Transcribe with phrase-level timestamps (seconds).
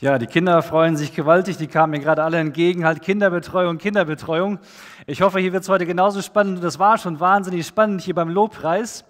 [0.00, 4.60] Ja, die Kinder freuen sich gewaltig, die kamen mir gerade alle entgegen, halt Kinderbetreuung, Kinderbetreuung.
[5.08, 8.14] Ich hoffe, hier wird es heute genauso spannend und das war schon wahnsinnig spannend hier
[8.14, 9.04] beim Lobpreis.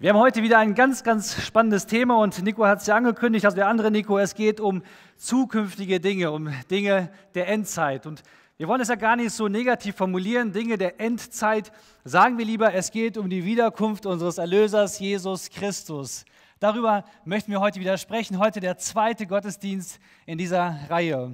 [0.00, 3.44] Wir haben heute wieder ein ganz, ganz spannendes Thema und Nico hat es ja angekündigt,
[3.44, 4.82] also der andere Nico, es geht um
[5.16, 8.04] zukünftige Dinge, um Dinge der Endzeit.
[8.04, 8.24] Und
[8.56, 11.70] wir wollen es ja gar nicht so negativ formulieren, Dinge der Endzeit.
[12.02, 16.24] Sagen wir lieber, es geht um die Wiederkunft unseres Erlösers Jesus Christus.
[16.62, 18.38] Darüber möchten wir heute wieder sprechen.
[18.38, 21.32] Heute der zweite Gottesdienst in dieser Reihe.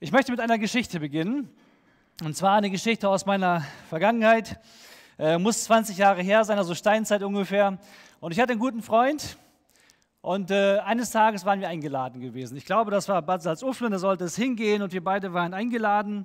[0.00, 1.50] Ich möchte mit einer Geschichte beginnen.
[2.24, 4.58] Und zwar eine Geschichte aus meiner Vergangenheit.
[5.18, 7.78] Äh, muss 20 Jahre her sein, also Steinzeit ungefähr.
[8.20, 9.36] Und ich hatte einen guten Freund.
[10.22, 12.56] Und äh, eines Tages waren wir eingeladen gewesen.
[12.56, 14.80] Ich glaube, das war Bad Salzuflen, da sollte es hingehen.
[14.80, 16.24] Und wir beide waren eingeladen.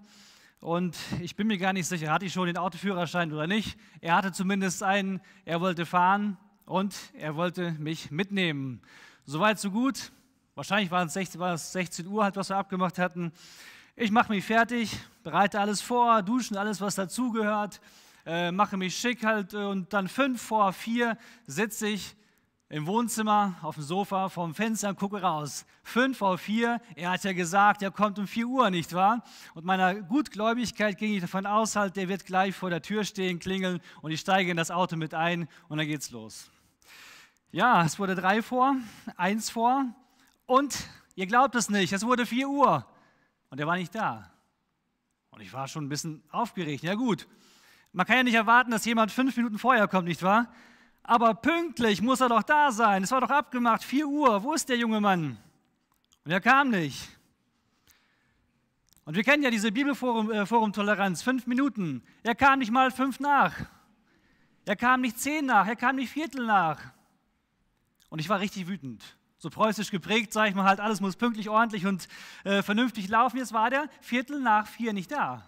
[0.61, 3.77] Und ich bin mir gar nicht sicher, hatte ich schon den Autoführerschein oder nicht.
[3.99, 8.81] Er hatte zumindest einen, er wollte fahren und er wollte mich mitnehmen.
[9.25, 10.11] Soweit, so gut.
[10.53, 13.31] Wahrscheinlich war es 16, war es 16 Uhr, halt, was wir abgemacht hatten.
[13.95, 17.81] Ich mache mich fertig, bereite alles vor, duschen, alles, was dazugehört,
[18.25, 22.15] äh, mache mich schick halt und dann fünf vor vier sitze ich
[22.69, 25.65] im Wohnzimmer auf dem Sofa vorm Fenster und gucke raus.
[25.83, 29.23] Fünf vor vier, er hat ja gesagt, er kommt um vier Uhr, nicht wahr?
[29.53, 33.39] Und meiner Gutgläubigkeit ging ich davon aus, halt, der wird gleich vor der Tür stehen,
[33.39, 36.51] klingeln und ich steige in das Auto mit ein und dann geht's los.
[37.51, 38.75] Ja, es wurde drei vor,
[39.15, 39.85] eins vor
[40.45, 40.77] und
[41.15, 42.85] ihr glaubt es nicht, es wurde vier Uhr
[43.49, 44.29] und er war nicht da.
[45.31, 46.83] Und ich war schon ein bisschen aufgeregt.
[46.83, 47.27] Ja gut,
[47.93, 50.51] man kann ja nicht erwarten, dass jemand fünf Minuten vorher kommt, nicht wahr?
[51.03, 53.03] Aber pünktlich muss er doch da sein.
[53.03, 54.43] Es war doch abgemacht, vier Uhr.
[54.43, 55.37] Wo ist der junge Mann?
[56.25, 57.07] Und er kam nicht.
[59.05, 62.03] Und wir kennen ja diese Bibelforum-Toleranz, äh, fünf Minuten.
[62.23, 63.53] Er kam nicht mal fünf nach.
[64.65, 66.96] Er kam nicht zehn nach, er kam nicht Viertel nach.
[68.09, 69.03] Und ich war richtig wütend.
[69.39, 72.07] So preußisch geprägt, sage ich mal halt, alles muss pünktlich, ordentlich und
[72.43, 73.37] äh, vernünftig laufen.
[73.37, 75.47] Jetzt war der Viertel nach vier nicht da.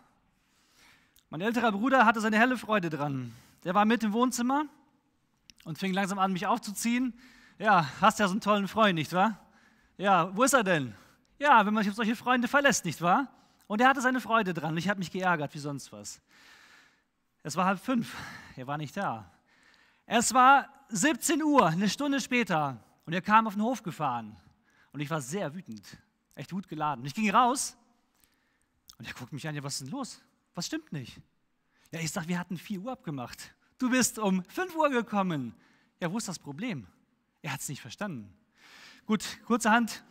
[1.30, 3.34] Mein älterer Bruder hatte seine helle Freude dran.
[3.64, 4.66] Der war mit im Wohnzimmer
[5.64, 7.14] und fing langsam an, mich aufzuziehen.
[7.58, 9.40] Ja, hast ja so einen tollen Freund, nicht wahr?
[9.98, 10.96] Ja, wo ist er denn?
[11.40, 13.28] Ja, wenn man sich auf solche Freunde verlässt, nicht wahr?
[13.68, 14.78] Und er hatte seine Freude dran.
[14.78, 16.22] Ich habe mich geärgert wie sonst was.
[17.44, 18.16] Es war halb fünf.
[18.56, 19.30] Er war nicht da.
[20.12, 24.36] Es war 17 Uhr, eine Stunde später, und er kam auf den Hof gefahren.
[24.92, 25.86] Und ich war sehr wütend,
[26.34, 27.04] echt wutgeladen.
[27.04, 27.78] Und ich ging raus
[28.98, 30.20] und er guckt mich an, ja, was ist denn los?
[30.56, 31.22] Was stimmt nicht?
[31.92, 33.54] Ja, ich sage, wir hatten 4 Uhr abgemacht.
[33.78, 35.54] Du bist um 5 Uhr gekommen.
[36.00, 36.88] Ja, wo ist das Problem?
[37.44, 38.36] Er hat es nicht verstanden.
[39.06, 40.04] Gut, kurzerhand,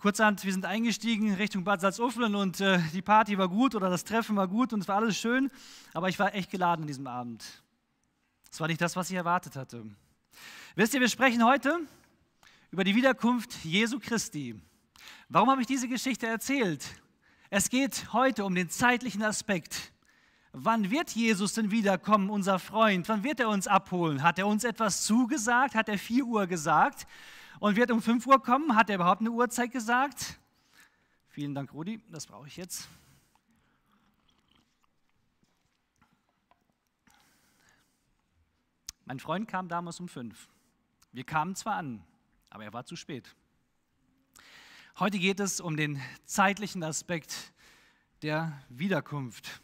[0.00, 4.04] Kurzhand, wir sind eingestiegen Richtung Bad Salzuflen und äh, die Party war gut oder das
[4.04, 5.50] Treffen war gut und es war alles schön,
[5.92, 7.44] aber ich war echt geladen an diesem Abend.
[8.48, 9.84] Es war nicht das, was ich erwartet hatte.
[10.76, 11.80] Wisst ihr, wir sprechen heute
[12.70, 14.54] über die Wiederkunft Jesu Christi.
[15.28, 16.84] Warum habe ich diese Geschichte erzählt?
[17.50, 19.90] Es geht heute um den zeitlichen Aspekt.
[20.52, 23.08] Wann wird Jesus denn wiederkommen, unser Freund?
[23.08, 24.22] Wann wird er uns abholen?
[24.22, 25.74] Hat er uns etwas zugesagt?
[25.74, 27.06] Hat er 4 Uhr gesagt?
[27.60, 28.76] und wird um 5 Uhr kommen.
[28.76, 30.38] Hat er überhaupt eine Uhrzeit gesagt?
[31.28, 32.88] Vielen Dank, Rudi, das brauche ich jetzt.
[39.04, 40.48] Mein Freund kam damals um 5.
[41.12, 42.04] Wir kamen zwar an,
[42.50, 43.34] aber er war zu spät.
[44.98, 47.52] Heute geht es um den zeitlichen Aspekt
[48.22, 49.62] der Wiederkunft.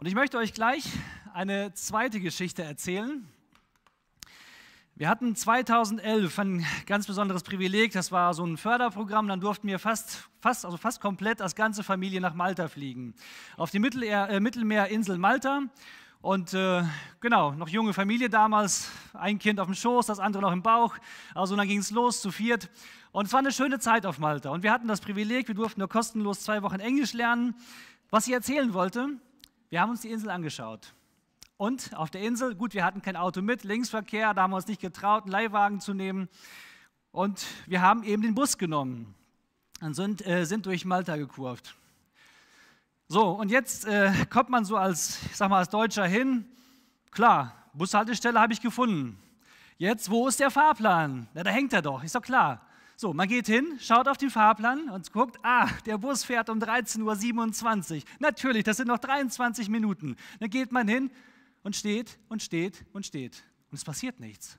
[0.00, 0.84] Und ich möchte euch gleich
[1.34, 3.28] eine zweite Geschichte erzählen,
[4.94, 9.80] wir hatten 2011 ein ganz besonderes Privileg, das war so ein Förderprogramm, dann durften wir
[9.80, 13.12] fast, fast, also fast komplett als ganze Familie nach Malta fliegen.
[13.56, 15.62] Auf die Mittelmeer, äh, Mittelmeerinsel Malta
[16.20, 16.84] und äh,
[17.20, 20.96] genau, noch junge Familie damals, ein Kind auf dem Schoß, das andere noch im Bauch.
[21.34, 22.70] Also dann ging es los zu viert.
[23.10, 24.50] Und es war eine schöne Zeit auf Malta.
[24.50, 27.56] Und wir hatten das Privileg, wir durften nur kostenlos zwei Wochen Englisch lernen.
[28.10, 29.18] Was ich erzählen wollte,
[29.70, 30.94] wir haben uns die Insel angeschaut.
[31.56, 34.68] Und auf der Insel, gut, wir hatten kein Auto mit, Linksverkehr, da haben wir uns
[34.68, 36.28] nicht getraut, einen Leihwagen zu nehmen.
[37.10, 39.14] Und wir haben eben den Bus genommen
[39.80, 41.74] und sind, äh, sind durch Malta gekurvt.
[43.08, 46.46] So, und jetzt äh, kommt man so als, ich sag mal, als Deutscher hin.
[47.10, 49.18] Klar, Bushaltestelle habe ich gefunden.
[49.78, 51.26] Jetzt, wo ist der Fahrplan?
[51.34, 52.67] Na, da hängt er doch, ist doch klar.
[53.00, 56.58] So, man geht hin, schaut auf den Fahrplan und guckt, ah, der Bus fährt um
[56.58, 58.02] 13.27 Uhr.
[58.18, 60.16] Natürlich, das sind noch 23 Minuten.
[60.40, 61.10] Dann geht man hin,
[61.62, 63.42] und steht und steht und steht.
[63.70, 64.58] Und es passiert nichts.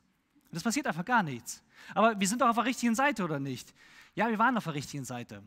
[0.52, 1.64] Und es passiert einfach gar nichts.
[1.94, 3.74] Aber wir sind doch auf der richtigen Seite, oder nicht?
[4.16, 5.42] Ja, wir waren auf der richtigen Seite.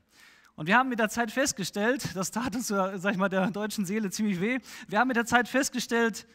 [0.54, 3.86] Und wir haben mit der Zeit festgestellt, das tat uns, sag ich mal, der deutschen
[3.86, 4.58] Seele ziemlich weh,
[4.88, 6.26] wir haben mit der Zeit festgestellt,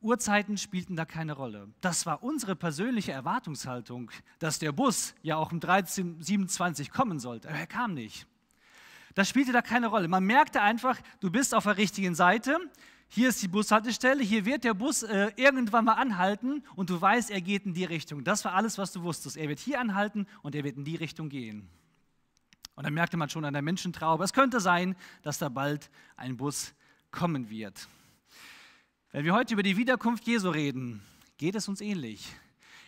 [0.00, 1.68] Uhrzeiten spielten da keine Rolle.
[1.80, 7.48] Das war unsere persönliche Erwartungshaltung, dass der Bus ja auch um 13.27 kommen sollte.
[7.48, 8.26] Aber er kam nicht.
[9.14, 10.08] Das spielte da keine Rolle.
[10.08, 12.58] Man merkte einfach, du bist auf der richtigen Seite.
[13.08, 17.30] Hier ist die Bushaltestelle, hier wird der Bus äh, irgendwann mal anhalten und du weißt,
[17.30, 18.22] er geht in die Richtung.
[18.22, 19.36] Das war alles, was du wusstest.
[19.36, 21.68] Er wird hier anhalten und er wird in die Richtung gehen.
[22.76, 26.36] Und dann merkte man schon an der Menschentraube, es könnte sein, dass da bald ein
[26.36, 26.72] Bus
[27.10, 27.88] kommen wird.
[29.12, 31.02] Wenn wir heute über die Wiederkunft Jesu reden,
[31.36, 32.32] geht es uns ähnlich.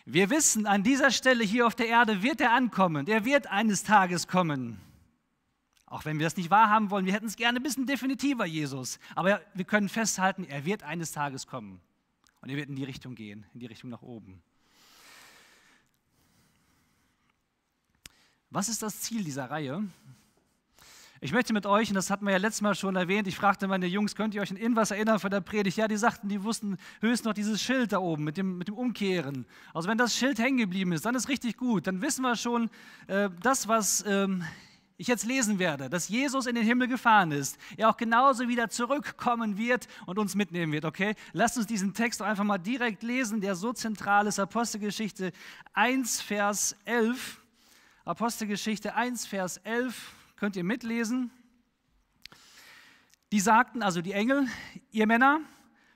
[0.05, 3.07] Wir wissen, an dieser Stelle hier auf der Erde wird er ankommen.
[3.07, 4.79] Er wird eines Tages kommen.
[5.85, 8.99] Auch wenn wir das nicht wahrhaben wollen, wir hätten es gerne ein bisschen definitiver, Jesus.
[9.15, 11.81] Aber wir können festhalten, er wird eines Tages kommen.
[12.39, 14.41] Und er wird in die Richtung gehen, in die Richtung nach oben.
[18.49, 19.83] Was ist das Ziel dieser Reihe?
[21.23, 23.65] Ich möchte mit euch, und das hatten wir ja letztes Mal schon erwähnt, ich fragte
[23.65, 25.77] meine Jungs, könnt ihr euch an irgendwas erinnern von der Predigt?
[25.77, 28.75] Ja, die sagten, die wussten höchstens noch dieses Schild da oben mit dem, mit dem
[28.75, 29.45] Umkehren.
[29.73, 31.87] Also wenn das Schild hängen geblieben ist, dann ist richtig gut.
[31.87, 32.69] Dann wissen wir schon,
[33.07, 34.43] äh, das, was ähm,
[34.97, 38.67] ich jetzt lesen werde, dass Jesus in den Himmel gefahren ist, er auch genauso wieder
[38.67, 41.15] zurückkommen wird und uns mitnehmen wird, okay?
[41.31, 45.31] Lasst uns diesen Text einfach mal direkt lesen, der so zentral ist, Apostelgeschichte
[45.71, 47.39] 1, Vers 11.
[48.03, 50.11] Apostelgeschichte 1, Vers 11,
[50.43, 51.31] könnt ihr mitlesen.
[53.31, 54.45] Die sagten, also die Engel,
[54.91, 55.39] ihr Männer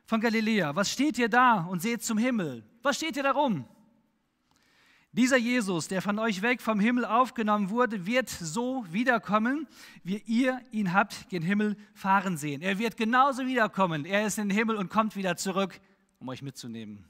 [0.05, 2.63] von Galiläa, was steht ihr da und seht zum Himmel?
[2.81, 3.67] Was steht ihr darum?
[5.11, 9.67] Dieser Jesus, der von euch weg vom Himmel aufgenommen wurde, wird so wiederkommen,
[10.05, 12.61] wie ihr ihn habt gen Himmel fahren sehen.
[12.61, 14.05] Er wird genauso wiederkommen.
[14.05, 15.77] Er ist in den Himmel und kommt wieder zurück,
[16.19, 17.03] um euch mitzunehmen.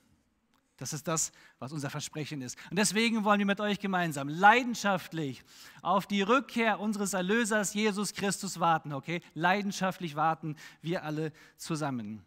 [0.78, 2.58] Das ist das, was unser Versprechen ist.
[2.70, 5.44] Und deswegen wollen wir mit euch gemeinsam leidenschaftlich
[5.82, 9.22] auf die Rückkehr unseres Erlösers Jesus Christus warten, okay?
[9.34, 12.24] Leidenschaftlich warten wir alle zusammen.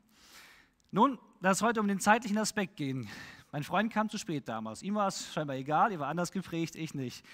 [0.91, 3.07] Nun, da es heute um den zeitlichen Aspekt geht,
[3.53, 4.83] mein Freund kam zu spät damals.
[4.83, 7.25] Ihm war es scheinbar egal, er war anders geprägt, ich nicht.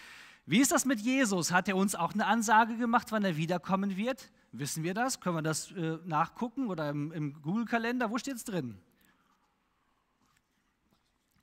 [0.44, 1.50] Wie ist das mit Jesus?
[1.50, 4.30] Hat er uns auch eine Ansage gemacht, wann er wiederkommen wird?
[4.52, 5.20] Wissen wir das?
[5.20, 8.10] Können wir das äh, nachgucken oder im, im Google-Kalender?
[8.10, 8.78] Wo steht es drin?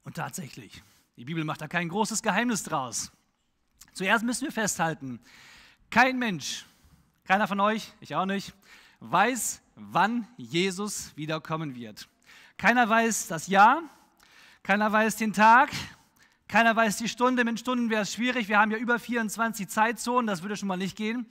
[0.03, 0.83] Und tatsächlich,
[1.17, 3.11] die Bibel macht da kein großes Geheimnis draus.
[3.93, 5.19] Zuerst müssen wir festhalten,
[5.89, 6.65] kein Mensch,
[7.25, 8.53] keiner von euch, ich auch nicht,
[8.99, 12.07] weiß, wann Jesus wiederkommen wird.
[12.57, 13.83] Keiner weiß das Jahr,
[14.63, 15.69] keiner weiß den Tag,
[16.47, 17.43] keiner weiß die Stunde.
[17.43, 18.47] Mit Stunden wäre es schwierig.
[18.47, 21.25] Wir haben ja über 24 Zeitzonen, das würde schon mal nicht gehen.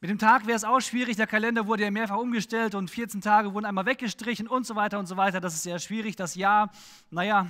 [0.00, 1.16] Mit dem Tag wäre es auch schwierig.
[1.16, 4.98] Der Kalender wurde ja mehrfach umgestellt und 14 Tage wurden einmal weggestrichen und so weiter
[4.98, 5.40] und so weiter.
[5.40, 6.16] Das ist sehr schwierig.
[6.16, 6.70] Das Jahr,
[7.10, 7.48] naja,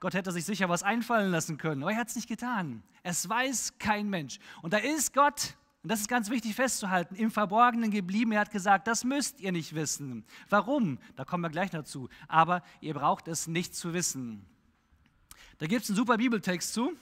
[0.00, 2.82] Gott hätte sich sicher was einfallen lassen können, aber er hat es nicht getan.
[3.02, 4.38] Es weiß kein Mensch.
[4.62, 8.32] Und da ist Gott, und das ist ganz wichtig festzuhalten, im Verborgenen geblieben.
[8.32, 10.24] Er hat gesagt, das müsst ihr nicht wissen.
[10.48, 10.98] Warum?
[11.16, 12.08] Da kommen wir gleich dazu.
[12.28, 14.44] Aber ihr braucht es nicht zu wissen.
[15.58, 16.92] Da gibt es einen super Bibeltext zu.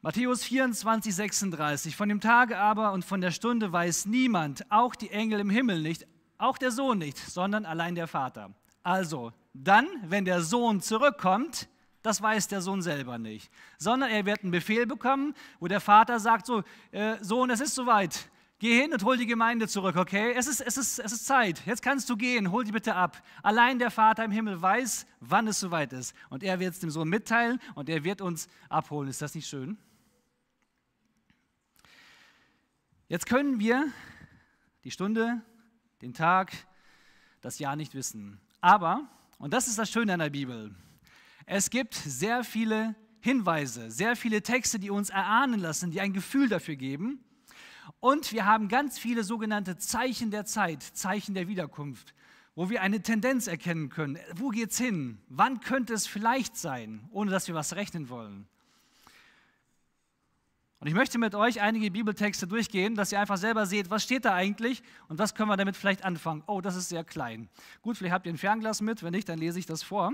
[0.00, 1.96] Matthäus 24, 36.
[1.96, 5.82] Von dem Tage aber und von der Stunde weiß niemand, auch die Engel im Himmel
[5.82, 6.06] nicht,
[6.38, 8.54] auch der Sohn nicht, sondern allein der Vater.
[8.82, 9.32] Also,
[9.64, 11.68] dann, wenn der Sohn zurückkommt,
[12.02, 16.20] das weiß der Sohn selber nicht, sondern er wird einen Befehl bekommen, wo der Vater
[16.20, 16.62] sagt, so,
[16.92, 20.32] äh, Sohn, es ist soweit, geh hin und hol die Gemeinde zurück, okay?
[20.32, 23.22] Es ist, es, ist, es ist Zeit, jetzt kannst du gehen, hol die bitte ab.
[23.42, 26.14] Allein der Vater im Himmel weiß, wann es soweit ist.
[26.30, 29.08] Und er wird es dem Sohn mitteilen und er wird uns abholen.
[29.08, 29.76] Ist das nicht schön?
[33.08, 33.86] Jetzt können wir
[34.84, 35.40] die Stunde,
[36.02, 36.52] den Tag,
[37.40, 38.40] das Jahr nicht wissen.
[38.60, 40.74] Aber, und das ist das Schöne an der Bibel,
[41.46, 46.48] es gibt sehr viele Hinweise, sehr viele Texte, die uns erahnen lassen, die ein Gefühl
[46.48, 47.24] dafür geben.
[48.00, 52.14] Und wir haben ganz viele sogenannte Zeichen der Zeit, Zeichen der Wiederkunft,
[52.54, 54.18] wo wir eine Tendenz erkennen können.
[54.34, 55.18] Wo geht es hin?
[55.28, 58.46] Wann könnte es vielleicht sein, ohne dass wir was rechnen wollen?
[60.80, 64.24] Und ich möchte mit euch einige Bibeltexte durchgehen, dass ihr einfach selber seht, was steht
[64.24, 66.44] da eigentlich und was können wir damit vielleicht anfangen.
[66.46, 67.48] Oh, das ist sehr klein.
[67.82, 70.12] Gut, vielleicht habt ihr ein Fernglas mit, wenn nicht, dann lese ich das vor.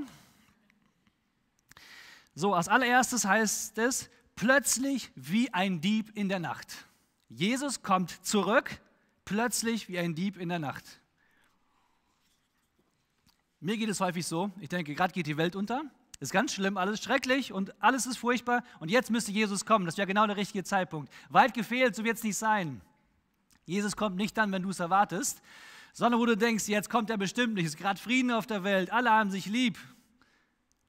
[2.34, 6.86] So, als allererstes heißt es, plötzlich wie ein Dieb in der Nacht.
[7.28, 8.80] Jesus kommt zurück,
[9.26, 11.00] plötzlich wie ein Dieb in der Nacht.
[13.60, 15.84] Mir geht es häufig so, ich denke, gerade geht die Welt unter,
[16.24, 19.96] ist ganz schlimm, alles schrecklich und alles ist furchtbar und jetzt müsste Jesus kommen, das
[19.96, 21.12] wäre genau der richtige Zeitpunkt.
[21.28, 22.80] Weit gefehlt, so wird es nicht sein.
[23.66, 25.40] Jesus kommt nicht dann, wenn du es erwartest,
[25.92, 28.64] sondern wo du denkst, jetzt kommt er bestimmt nicht, es ist gerade Frieden auf der
[28.64, 29.78] Welt, alle haben sich lieb,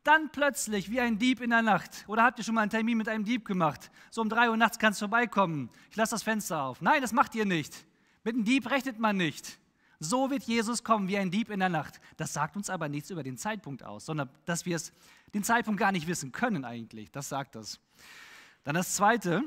[0.05, 2.05] dann plötzlich wie ein Dieb in der Nacht.
[2.07, 3.89] Oder habt ihr schon mal einen Termin mit einem Dieb gemacht?
[4.11, 5.69] So um drei Uhr nachts kannst du vorbeikommen.
[5.89, 6.79] Ich lasse das Fenster auf.
[6.79, 7.73] Nein, das macht ihr nicht.
[8.23, 9.57] Mit einem Dieb rechnet man nicht.
[9.99, 11.99] So wird Jesus kommen wie ein Dieb in der Nacht.
[12.17, 14.91] Das sagt uns aber nichts über den Zeitpunkt aus, sondern dass wir es
[15.33, 17.11] den Zeitpunkt gar nicht wissen können eigentlich.
[17.11, 17.79] Das sagt das.
[18.63, 19.43] Dann das Zweite,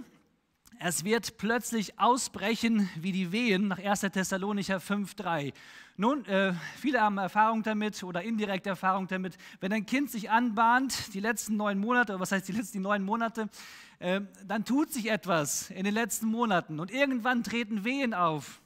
[0.80, 4.00] es wird plötzlich ausbrechen wie die Wehen nach 1.
[4.00, 5.52] Thessalonicher 5,3.
[5.96, 9.36] Nun, äh, viele haben Erfahrung damit oder indirekte Erfahrung damit.
[9.60, 13.48] Wenn ein Kind sich anbahnt, die letzten neun Monate, was heißt die letzten neun Monate,
[13.98, 18.60] äh, dann tut sich etwas in den letzten Monaten und irgendwann treten Wehen auf.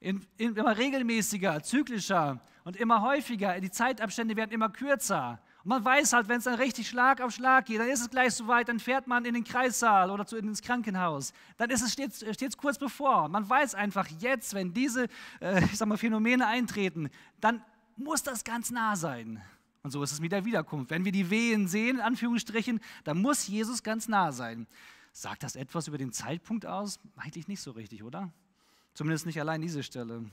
[0.00, 3.58] In, in, immer regelmäßiger, zyklischer und immer häufiger.
[3.60, 5.40] Die Zeitabstände werden immer kürzer.
[5.62, 8.10] Und man weiß halt, wenn es dann richtig Schlag auf Schlag geht, dann ist es
[8.10, 11.32] gleich soweit, dann fährt man in den Kreissaal oder zu, ins Krankenhaus.
[11.56, 13.28] Dann ist es stets, stets kurz bevor.
[13.28, 15.08] Man weiß einfach jetzt, wenn diese
[15.40, 17.08] äh, ich sag mal, Phänomene eintreten,
[17.40, 17.62] dann
[17.96, 19.42] muss das ganz nah sein.
[19.82, 20.90] Und so ist es mit der Wiederkunft.
[20.90, 24.66] Wenn wir die Wehen sehen, in Anführungsstrichen, dann muss Jesus ganz nah sein.
[25.12, 26.98] Sagt das etwas über den Zeitpunkt aus?
[27.16, 28.32] Eigentlich nicht so richtig, oder?
[28.96, 30.24] Zumindest nicht allein diese Stelle.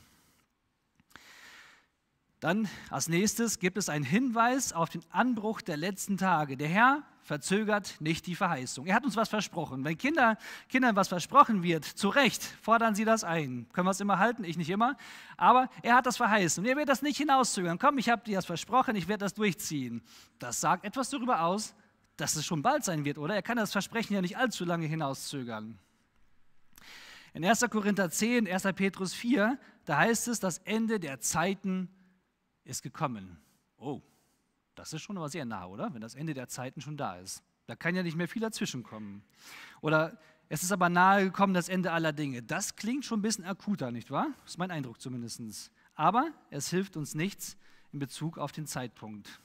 [2.39, 6.55] Dann als nächstes gibt es einen Hinweis auf den Anbruch der letzten Tage.
[6.55, 8.85] Der Herr verzögert nicht die Verheißung.
[8.85, 9.83] Er hat uns was versprochen.
[9.83, 10.37] Wenn Kinder,
[10.69, 13.67] Kindern was versprochen wird, zu Recht fordern sie das ein.
[13.73, 14.45] Können wir es immer halten?
[14.45, 14.95] Ich nicht immer.
[15.35, 16.63] Aber er hat das verheißen.
[16.63, 17.77] Und er wird das nicht hinauszögern.
[17.77, 20.01] Komm, ich habe dir das versprochen, ich werde das durchziehen.
[20.39, 21.75] Das sagt etwas darüber aus,
[22.15, 23.35] dass es schon bald sein wird, oder?
[23.35, 25.77] Er kann das Versprechen ja nicht allzu lange hinauszögern.
[27.33, 27.65] In 1.
[27.71, 28.63] Korinther 10, 1.
[28.75, 31.89] Petrus 4, da heißt es, das Ende der Zeiten
[32.63, 33.41] ist gekommen.
[33.77, 34.01] Oh,
[34.75, 35.93] das ist schon aber sehr nah, oder?
[35.93, 37.43] Wenn das Ende der Zeiten schon da ist.
[37.65, 39.23] Da kann ja nicht mehr viel dazwischen kommen.
[39.81, 42.43] Oder es ist aber nahe gekommen, das Ende aller Dinge.
[42.43, 44.27] Das klingt schon ein bisschen akuter, nicht wahr?
[44.41, 45.71] Das ist mein Eindruck zumindest.
[45.95, 47.57] Aber es hilft uns nichts
[47.91, 49.41] in Bezug auf den Zeitpunkt.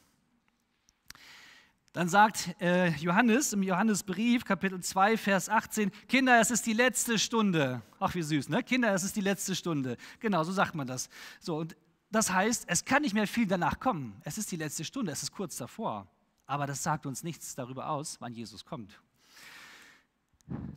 [1.98, 7.18] Dann sagt äh, Johannes im Johannesbrief, Kapitel 2, Vers 18, Kinder, es ist die letzte
[7.18, 7.82] Stunde.
[7.98, 8.62] Ach, wie süß, ne?
[8.62, 9.96] Kinder, es ist die letzte Stunde.
[10.20, 11.08] Genau, so sagt man das.
[11.40, 11.74] So, und
[12.12, 14.14] das heißt, es kann nicht mehr viel danach kommen.
[14.22, 16.06] Es ist die letzte Stunde, es ist kurz davor.
[16.46, 18.96] Aber das sagt uns nichts darüber aus, wann Jesus kommt.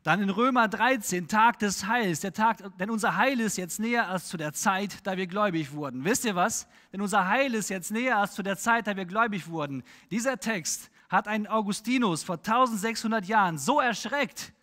[0.02, 2.22] Dann in Römer 13, Tag des Heils.
[2.22, 5.72] Der Tag, denn unser Heil ist jetzt näher als zu der Zeit, da wir gläubig
[5.74, 6.04] wurden.
[6.04, 6.68] Wisst ihr was?
[6.92, 9.84] Denn unser Heil ist jetzt näher als zu der Zeit, da wir gläubig wurden.
[10.10, 14.54] Dieser Text hat einen Augustinus vor 1600 Jahren so erschreckt,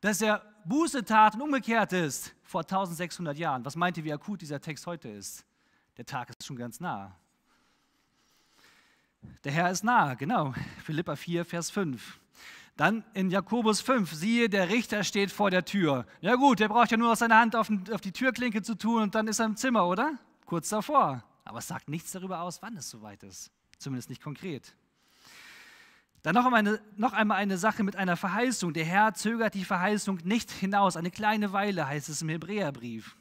[0.00, 3.64] dass er Buße tat und umgekehrt ist vor 1600 Jahren.
[3.64, 5.44] Was meint ihr, wie akut dieser Text heute ist?
[5.96, 7.16] Der Tag ist schon ganz nah.
[9.42, 10.54] Der Herr ist nah, genau.
[10.84, 12.20] Philippa 4, Vers 5.
[12.76, 16.06] Dann in Jakobus 5, siehe, der Richter steht vor der Tür.
[16.20, 19.14] Ja gut, der braucht ja nur seine Hand auf, auf die Türklinke zu tun und
[19.14, 20.16] dann ist er im Zimmer, oder?
[20.46, 21.24] Kurz davor.
[21.44, 23.50] Aber es sagt nichts darüber aus, wann es soweit ist.
[23.78, 24.74] Zumindest nicht konkret.
[26.22, 28.72] Dann noch einmal, eine, noch einmal eine Sache mit einer Verheißung.
[28.72, 30.96] Der Herr zögert die Verheißung nicht hinaus.
[30.96, 33.16] Eine kleine Weile heißt es im Hebräerbrief.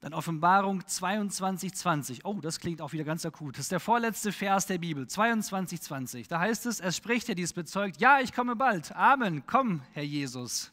[0.00, 2.24] Dann Offenbarung 22, 20.
[2.24, 3.56] Oh, das klingt auch wieder ganz akut.
[3.56, 6.28] Das ist der vorletzte Vers der Bibel, 22, 20.
[6.28, 8.94] Da heißt es, es spricht, der dies bezeugt, ja, ich komme bald.
[8.94, 10.72] Amen, komm, Herr Jesus.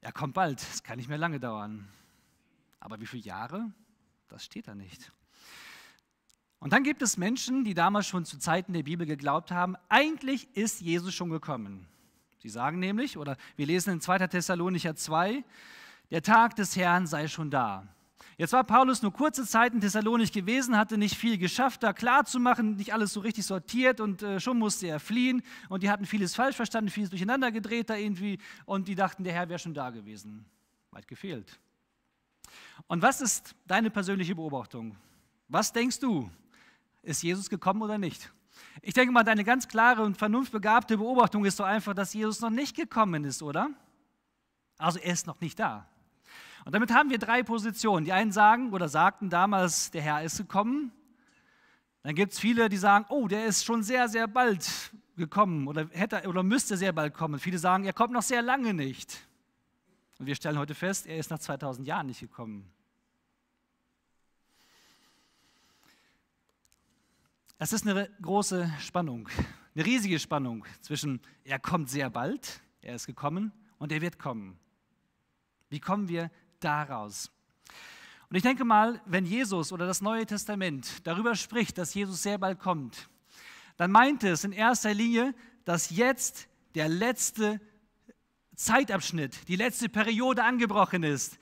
[0.00, 1.88] Er kommt bald, es kann nicht mehr lange dauern.
[2.80, 3.70] Aber wie viele Jahre?
[4.28, 5.12] Das steht da nicht.
[6.60, 10.46] Und dann gibt es Menschen, die damals schon zu Zeiten der Bibel geglaubt haben, eigentlich
[10.54, 11.86] ist Jesus schon gekommen.
[12.38, 14.26] Sie sagen nämlich, oder wir lesen in 2.
[14.28, 15.42] Thessalonicher 2,
[16.10, 17.86] der Tag des Herrn sei schon da.
[18.36, 22.76] Jetzt war Paulus nur kurze Zeit in Thessalonich gewesen, hatte nicht viel geschafft, da klarzumachen,
[22.76, 25.42] nicht alles so richtig sortiert und äh, schon musste er fliehen.
[25.68, 29.34] Und die hatten vieles falsch verstanden, vieles durcheinander gedreht da irgendwie und die dachten, der
[29.34, 30.46] Herr wäre schon da gewesen.
[30.90, 31.58] Weit gefehlt.
[32.86, 34.96] Und was ist deine persönliche Beobachtung?
[35.48, 36.30] Was denkst du?
[37.02, 38.32] Ist Jesus gekommen oder nicht?
[38.82, 42.50] Ich denke mal, deine ganz klare und vernunftbegabte Beobachtung ist so einfach, dass Jesus noch
[42.50, 43.70] nicht gekommen ist, oder?
[44.78, 45.86] Also er ist noch nicht da.
[46.64, 48.04] Und damit haben wir drei Positionen.
[48.04, 50.92] Die einen sagen oder sagten damals, der Herr ist gekommen.
[52.02, 55.88] Dann gibt es viele, die sagen, oh, der ist schon sehr, sehr bald gekommen oder,
[55.90, 57.38] hätte, oder müsste sehr bald kommen.
[57.38, 59.26] Viele sagen, er kommt noch sehr lange nicht.
[60.18, 62.70] Und wir stellen heute fest, er ist nach 2000 Jahren nicht gekommen.
[67.62, 69.28] Es ist eine große Spannung,
[69.74, 74.58] eine riesige Spannung zwischen, er kommt sehr bald, er ist gekommen und er wird kommen.
[75.68, 77.30] Wie kommen wir daraus?
[78.30, 82.38] Und ich denke mal, wenn Jesus oder das Neue Testament darüber spricht, dass Jesus sehr
[82.38, 83.10] bald kommt,
[83.76, 85.34] dann meint es in erster Linie,
[85.66, 87.60] dass jetzt der letzte
[88.54, 91.38] Zeitabschnitt, die letzte Periode angebrochen ist.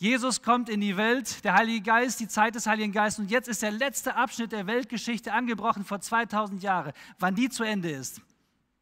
[0.00, 3.48] Jesus kommt in die Welt, der Heilige Geist, die Zeit des Heiligen Geistes und jetzt
[3.48, 6.94] ist der letzte Abschnitt der Weltgeschichte angebrochen vor 2000 Jahren.
[7.18, 8.22] Wann die zu Ende ist,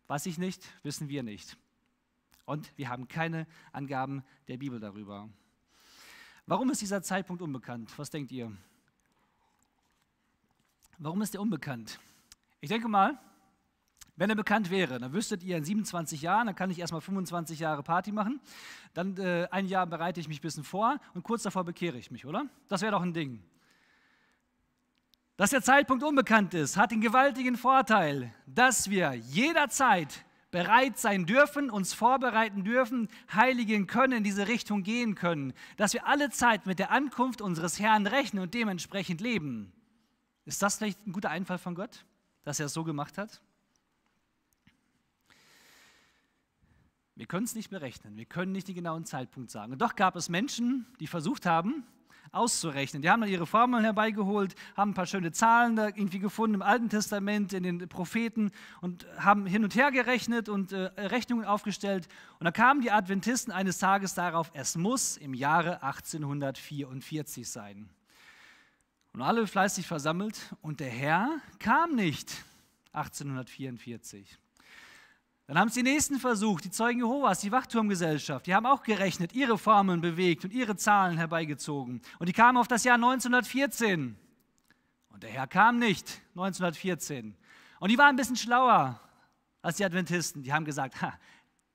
[0.06, 1.56] weiß ich nicht, wissen wir nicht.
[2.44, 5.28] Und wir haben keine Angaben der Bibel darüber.
[6.46, 7.92] Warum ist dieser Zeitpunkt unbekannt?
[7.98, 8.52] Was denkt ihr?
[10.98, 11.98] Warum ist er unbekannt?
[12.60, 13.18] Ich denke mal,
[14.18, 17.60] wenn er bekannt wäre, dann wüsstet ihr in 27 Jahren, dann kann ich erstmal 25
[17.60, 18.40] Jahre Party machen,
[18.92, 22.10] dann äh, ein Jahr bereite ich mich ein bisschen vor und kurz davor bekehre ich
[22.10, 22.46] mich, oder?
[22.68, 23.42] Das wäre doch ein Ding.
[25.36, 31.70] Dass der Zeitpunkt unbekannt ist, hat den gewaltigen Vorteil, dass wir jederzeit bereit sein dürfen,
[31.70, 36.80] uns vorbereiten dürfen, heiligen können, in diese Richtung gehen können, dass wir alle Zeit mit
[36.80, 39.72] der Ankunft unseres Herrn rechnen und dementsprechend leben.
[40.44, 42.04] Ist das vielleicht ein guter Einfall von Gott,
[42.42, 43.40] dass er es so gemacht hat?
[47.18, 49.72] Wir können es nicht berechnen, wir können nicht den genauen Zeitpunkt sagen.
[49.72, 51.82] Und doch gab es Menschen, die versucht haben,
[52.30, 53.02] auszurechnen.
[53.02, 56.62] Die haben dann ihre Formeln herbeigeholt, haben ein paar schöne Zahlen da irgendwie gefunden im
[56.62, 62.06] Alten Testament, in den Propheten und haben hin und her gerechnet und äh, Rechnungen aufgestellt.
[62.38, 67.90] Und da kamen die Adventisten eines Tages darauf, es muss im Jahre 1844 sein.
[69.12, 72.44] Und alle fleißig versammelt und der Herr kam nicht
[72.92, 74.38] 1844.
[75.48, 78.46] Dann haben es die Nächsten versucht, die Zeugen Jehovas, die Wachturmgesellschaft.
[78.46, 82.02] Die haben auch gerechnet, ihre Formeln bewegt und ihre Zahlen herbeigezogen.
[82.18, 84.14] Und die kamen auf das Jahr 1914.
[85.08, 87.34] Und der Herr kam nicht 1914.
[87.80, 89.00] Und die waren ein bisschen schlauer
[89.62, 90.42] als die Adventisten.
[90.42, 91.18] Die haben gesagt, ha,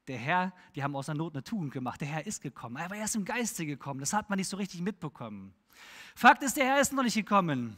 [0.07, 1.99] der Herr, die haben aus der Not eine Tugend gemacht.
[1.99, 2.75] Der Herr ist gekommen.
[2.75, 3.99] Er war erst im Geiste gekommen.
[3.99, 5.51] Das hat man nicht so richtig mitbekommen.
[6.15, 7.75] Fakt ist, der Herr ist noch nicht gekommen.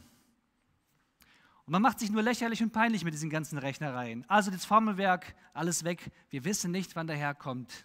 [1.66, 4.24] Und man macht sich nur lächerlich und peinlich mit diesen ganzen Rechnereien.
[4.28, 6.12] Also das Formelwerk, alles weg.
[6.30, 7.84] Wir wissen nicht, wann der Herr kommt.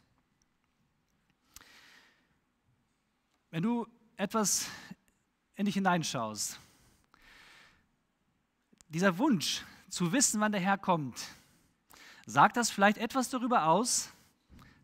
[3.49, 4.67] Wenn du etwas
[5.55, 6.59] in dich hineinschaust,
[8.89, 11.19] dieser Wunsch zu wissen, wann der Herr kommt,
[12.27, 14.11] sagt das vielleicht etwas darüber aus,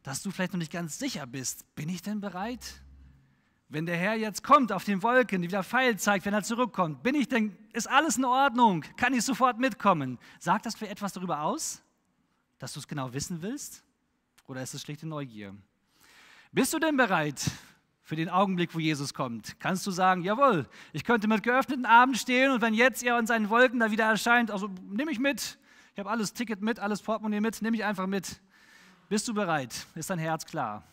[0.01, 1.75] dass du vielleicht noch nicht ganz sicher bist.
[1.75, 2.81] Bin ich denn bereit?
[3.69, 7.03] Wenn der Herr jetzt kommt auf den Wolken, die wieder Pfeil zeigt, wenn er zurückkommt,
[7.03, 8.86] bin ich denn, ist alles in Ordnung?
[8.95, 10.19] Kann ich sofort mitkommen?
[10.39, 11.82] Sagt das für etwas darüber aus,
[12.60, 13.84] dass du es genau wissen willst?
[14.47, 15.53] Oder ist es schlichte Neugier?
[16.53, 17.41] Bist du denn bereit
[18.03, 19.60] für den Augenblick, wo Jesus kommt?
[19.60, 23.27] Kannst du sagen, jawohl, ich könnte mit geöffneten Armen stehen und wenn jetzt er in
[23.27, 25.60] seinen Wolken da wieder erscheint, also nehme ich mit.
[25.93, 28.39] Ich habe alles Ticket mit, alles Portemonnaie mit, nehme ich einfach mit.
[29.10, 29.88] Bist du bereit?
[29.95, 30.84] Ist dein Herz klar?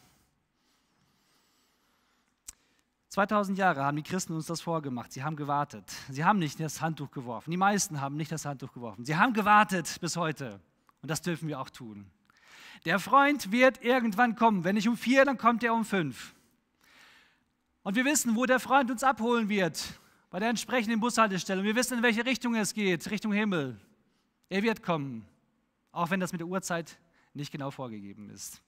[3.15, 5.13] 2000 Jahre haben die Christen uns das vorgemacht.
[5.13, 5.85] Sie haben gewartet.
[6.11, 7.49] Sie haben nicht das Handtuch geworfen.
[7.49, 9.05] Die meisten haben nicht das Handtuch geworfen.
[9.05, 10.59] Sie haben gewartet bis heute.
[11.01, 12.11] Und das dürfen wir auch tun.
[12.85, 14.65] Der Freund wird irgendwann kommen.
[14.65, 16.35] Wenn nicht um vier, dann kommt er um fünf.
[17.85, 19.81] Und wir wissen, wo der Freund uns abholen wird.
[20.31, 21.61] Bei der entsprechenden Bushaltestelle.
[21.61, 23.09] Und wir wissen, in welche Richtung es geht.
[23.13, 23.77] Richtung Himmel.
[24.49, 25.25] Er wird kommen.
[25.93, 26.99] Auch wenn das mit der Uhrzeit
[27.33, 28.61] nicht genau vorgegeben ist.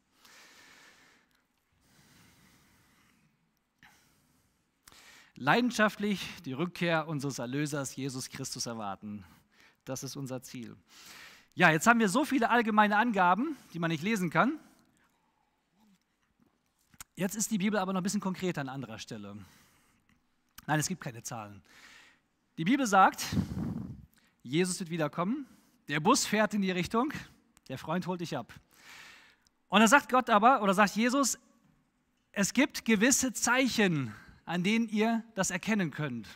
[5.37, 9.25] Leidenschaftlich die Rückkehr unseres Erlösers Jesus Christus erwarten.
[9.85, 10.77] Das ist unser Ziel.
[11.55, 14.59] Ja, jetzt haben wir so viele allgemeine Angaben, die man nicht lesen kann.
[17.15, 19.37] Jetzt ist die Bibel aber noch ein bisschen konkreter an anderer Stelle.
[20.67, 21.63] Nein, es gibt keine Zahlen.
[22.59, 23.25] Die Bibel sagt,
[24.43, 25.47] Jesus wird wiederkommen,
[25.89, 27.13] der Bus fährt in die Richtung,
[27.69, 28.53] der Freund holt dich ab.
[29.69, 31.39] Und da sagt Gott aber, oder sagt Jesus,
[32.33, 34.15] es gibt gewisse Zeichen,
[34.47, 36.27] an denen ihr das erkennen könnt.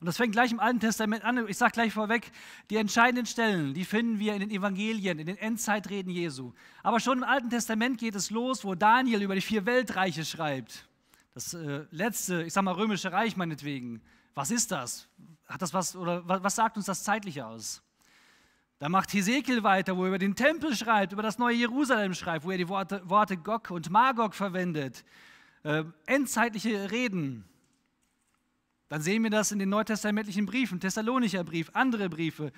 [0.00, 1.48] Und das fängt gleich im Alten Testament an.
[1.48, 2.30] Ich sage gleich vorweg,
[2.68, 6.52] die entscheidenden Stellen, die finden wir in den Evangelien, in den Endzeitreden Jesu.
[6.82, 10.86] Aber schon im Alten Testament geht es los, wo Daniel über die vier Weltreiche schreibt.
[11.32, 14.02] Das äh, letzte, ich sage mal, römische Reich meinetwegen.
[14.34, 15.08] Was ist das?
[15.46, 17.82] Hat das was, oder was sagt uns das zeitlich aus?
[18.80, 22.44] Da macht Hesekiel weiter, wo er über den Tempel schreibt, über das neue Jerusalem schreibt,
[22.44, 25.04] wo er die Worte, Worte Gog und Magog verwendet
[25.64, 27.44] äh, endzeitliche Reden,
[28.88, 32.52] dann sehen wir das in den neutestamentlichen Briefen, Thessalonicher Brief, andere Briefe,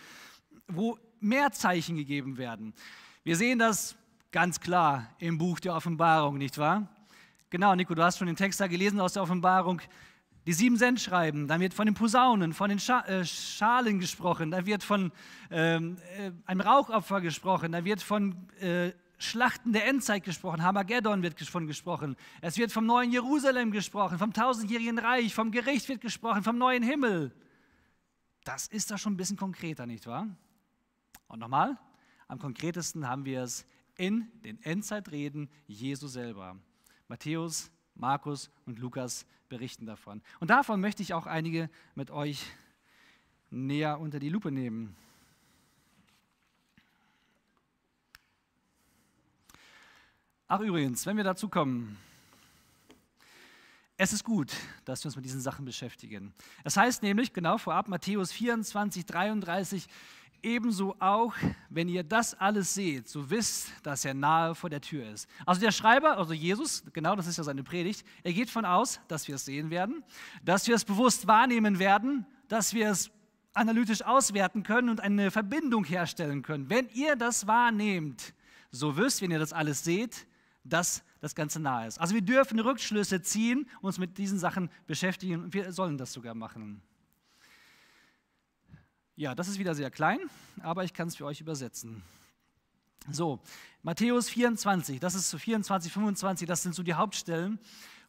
[0.69, 2.75] wo mehr Zeichen gegeben werden.
[3.25, 3.97] Wir sehen das
[4.33, 6.89] ganz klar im Buch der Offenbarung, nicht wahr?
[7.49, 9.81] Genau, Nico, du hast schon den Text da gelesen aus der Offenbarung.
[10.47, 14.67] Die sieben Sendschreiben, dann wird von den Posaunen, von den Scha äh, Schalen gesprochen, dann
[14.67, 15.11] wird von
[15.51, 21.41] ähm, äh, einem Rauchopfer gesprochen, dann wird von äh, Schlachten der Endzeit gesprochen, Hamageddon wird
[21.41, 22.17] von gesprochen.
[22.43, 26.83] Es wird vom neuen Jerusalem gesprochen, vom tausendjährigen Reich, vom Gericht wird gesprochen, vom neuen
[26.83, 27.33] Himmel.
[28.45, 30.29] Das ist da schon ein bisschen konkreter, nicht wahr?
[31.29, 31.79] Und nochmal,
[32.29, 36.57] am konkretesten haben wir es in den Endzeitreden Jesu selber.
[37.09, 40.23] Matthäus, Markus und Lukas berichten davon.
[40.41, 42.45] Und davon möchte ich auch einige mit euch
[43.51, 44.97] näher unter die Lupe nehmen.
[50.49, 51.99] Ach übrigens, wenn wir dazu kommen,
[53.99, 54.53] Es ist gut,
[54.85, 56.35] dass wir uns mit diesen Sachen beschäftigen.
[56.65, 59.87] Es heißt nämlich, genau vorab, Matthäus 24, 33,
[60.43, 61.33] ebenso auch,
[61.71, 65.27] wenn ihr das alles seht, so wisst, dass er nahe vor der Tür ist.
[65.47, 69.01] Also der Schreiber, also Jesus, genau das ist ja seine Predigt, er geht von aus,
[69.09, 70.05] dass wir es sehen werden,
[70.45, 73.11] dass wir es bewusst wahrnehmen werden, dass wir es
[73.55, 76.69] analytisch auswerten können und eine Verbindung herstellen können.
[76.69, 78.35] Wenn ihr das wahrnehmt,
[78.71, 80.27] so wisst, wenn ihr das alles seht,
[80.69, 81.99] dass das Ganze nahe ist.
[81.99, 86.35] Also wir dürfen Rückschlüsse ziehen, uns mit diesen Sachen beschäftigen und wir sollen das sogar
[86.35, 86.83] machen.
[89.17, 90.21] Ja, das ist wieder sehr klein,
[90.61, 92.03] aber ich kann es für euch übersetzen.
[93.11, 93.41] So,
[93.83, 97.59] Matthäus 24, das ist so 24, 25, das sind so die Hauptstellen,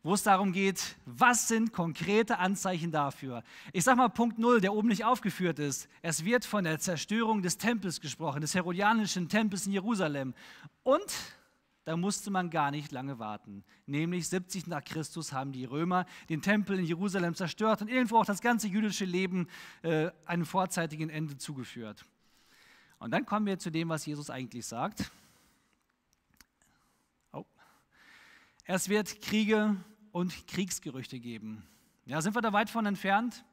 [0.03, 3.43] wo es darum geht, was sind konkrete Anzeichen dafür.
[3.73, 5.87] Ich sage mal Punkt 0, der oben nicht aufgeführt ist.
[6.01, 10.33] Es wird von der Zerstörung des Tempels gesprochen, des herodianischen Tempels in Jerusalem.
[10.83, 11.05] Und
[11.87, 13.63] da musste man gar nicht lange warten.
[13.85, 18.25] Nämlich 70 nach Christus haben die Römer den Tempel in Jerusalem zerstört und irgendwo auch
[18.25, 19.47] das ganze jüdische Leben
[19.83, 22.03] äh, einem vorzeitigen Ende zugeführt.
[22.99, 25.09] Und dann kommen wir zu dem, was Jesus eigentlich sagt.
[27.31, 27.45] Oh.
[28.65, 29.77] Es wird Kriege
[30.11, 31.63] und Kriegsgerüchte geben.
[32.05, 33.45] Ja, sind wir da weit von entfernt?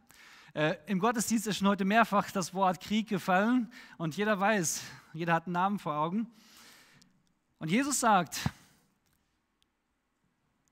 [0.54, 5.34] Äh, Im Gottesdienst ist schon heute mehrfach das Wort Krieg gefallen und jeder weiß, jeder
[5.34, 6.28] hat einen Namen vor Augen.
[7.64, 8.40] Und Jesus sagt,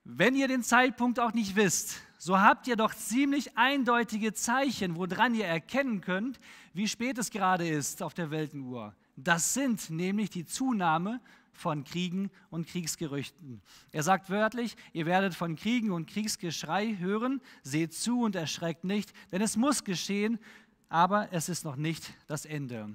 [0.04, 5.34] wenn ihr den Zeitpunkt auch nicht wisst, so habt ihr doch ziemlich eindeutige Zeichen, woran
[5.34, 6.38] ihr erkennen könnt,
[6.74, 8.94] wie spät es gerade ist auf der Weltenuhr.
[9.16, 11.22] Das sind nämlich die Zunahme
[11.54, 13.62] von Kriegen und Kriegsgerüchten.
[13.90, 19.14] Er sagt wörtlich, ihr werdet von Kriegen und Kriegsgeschrei hören, seht zu und erschreckt nicht,
[19.32, 20.38] denn es muss geschehen,
[20.90, 22.90] aber es ist noch nicht das Ende.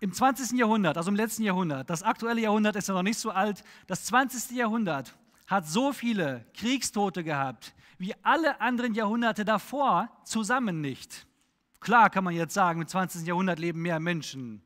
[0.00, 0.58] Im 20.
[0.58, 4.04] Jahrhundert, also im letzten Jahrhundert, das aktuelle Jahrhundert ist ja noch nicht so alt, das
[4.04, 4.56] 20.
[4.56, 5.16] Jahrhundert
[5.48, 11.26] hat so viele Kriegstote gehabt wie alle anderen Jahrhunderte davor zusammen nicht.
[11.80, 13.26] Klar kann man jetzt sagen, im 20.
[13.26, 14.62] Jahrhundert leben mehr Menschen.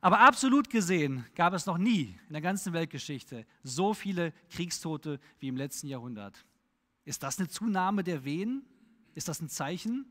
[0.00, 5.48] Aber absolut gesehen gab es noch nie in der ganzen Weltgeschichte so viele Kriegstote wie
[5.48, 6.44] im letzten Jahrhundert.
[7.04, 8.64] Ist das eine Zunahme der Wehen?
[9.14, 10.06] Ist das ein Zeichen?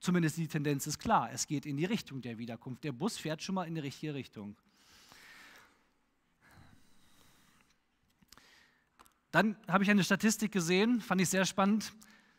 [0.00, 1.30] Zumindest die Tendenz ist klar.
[1.32, 2.82] Es geht in die Richtung der Wiederkunft.
[2.84, 4.56] Der Bus fährt schon mal in die richtige Richtung.
[9.30, 11.92] Dann habe ich eine Statistik gesehen, fand ich sehr spannend.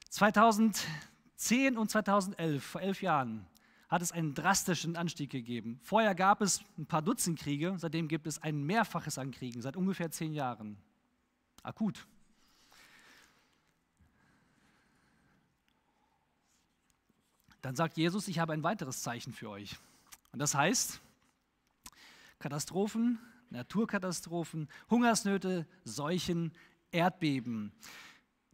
[0.10, 3.45] 2010 und 2011, vor elf Jahren,
[3.88, 5.80] hat es einen drastischen Anstieg gegeben.
[5.84, 9.78] Vorher gab es ein paar Dutzend Kriege, seitdem gibt es ein Mehrfaches an Kriegen, seit
[9.78, 10.78] ungefähr zehn Jahren.
[11.62, 12.08] Akut.
[17.62, 19.78] Dann sagt Jesus, ich habe ein weiteres Zeichen für euch.
[20.32, 21.00] Und das heißt,
[22.39, 23.19] Katastrophen,
[23.50, 26.54] Naturkatastrophen, Hungersnöte, Seuchen,
[26.91, 27.71] Erdbeben.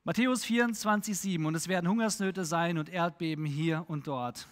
[0.03, 1.45] Matthäus 24, 7.
[1.45, 4.47] Und es werden Hungersnöte sein und Erdbeben hier und dort.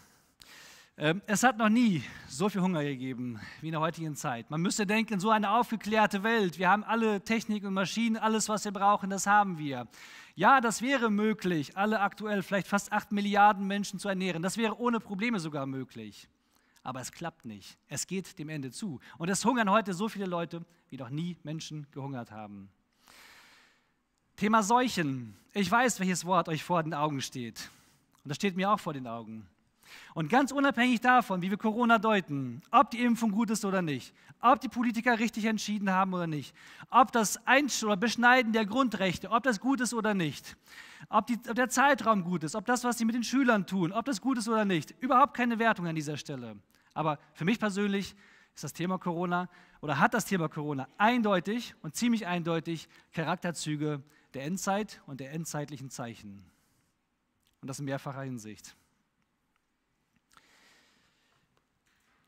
[0.98, 4.50] Ähm, es hat noch nie so viel Hunger gegeben wie in der heutigen Zeit.
[4.50, 8.64] Man müsste denken, so eine aufgeklärte Welt, wir haben alle Technik und Maschinen, alles, was
[8.64, 9.90] wir brauchen, das haben wir.
[10.36, 14.42] Ja, das wäre möglich, alle aktuell vielleicht fast acht Milliarden Menschen zu ernähren.
[14.42, 16.30] Das wäre ohne Probleme sogar möglich.
[16.82, 17.78] Aber es klappt nicht.
[17.90, 19.02] Es geht dem Ende zu.
[19.18, 22.70] Und es hungern heute so viele Leute, wie noch nie Menschen gehungert haben.
[24.38, 25.36] Thema Seuchen.
[25.52, 27.70] Ich weiß, welches Wort euch vor den Augen steht.
[28.24, 29.50] Und das steht mir auch vor den Augen.
[30.14, 34.14] Und ganz unabhängig davon, wie wir Corona deuten, ob die Impfung gut ist oder nicht,
[34.42, 36.56] ob die Politiker richtig entschieden haben oder nicht,
[36.90, 40.58] ob das Einsch oder Beschneiden der Grundrechte, ob das gut ist oder nicht,
[41.10, 43.92] ob, die, ob der Zeitraum gut ist, ob das, was sie mit den Schülern tun,
[43.92, 46.58] ob das gut ist oder nicht, überhaupt keine Wertung an dieser Stelle.
[46.94, 48.16] Aber für mich persönlich
[48.56, 49.50] ist das Thema Corona
[49.82, 54.02] oder hat das Thema Corona eindeutig und ziemlich eindeutig Charakterzüge
[54.34, 56.44] der Endzeit und der endzeitlichen Zeichen.
[57.62, 58.76] Und das in mehrfacher Hinsicht.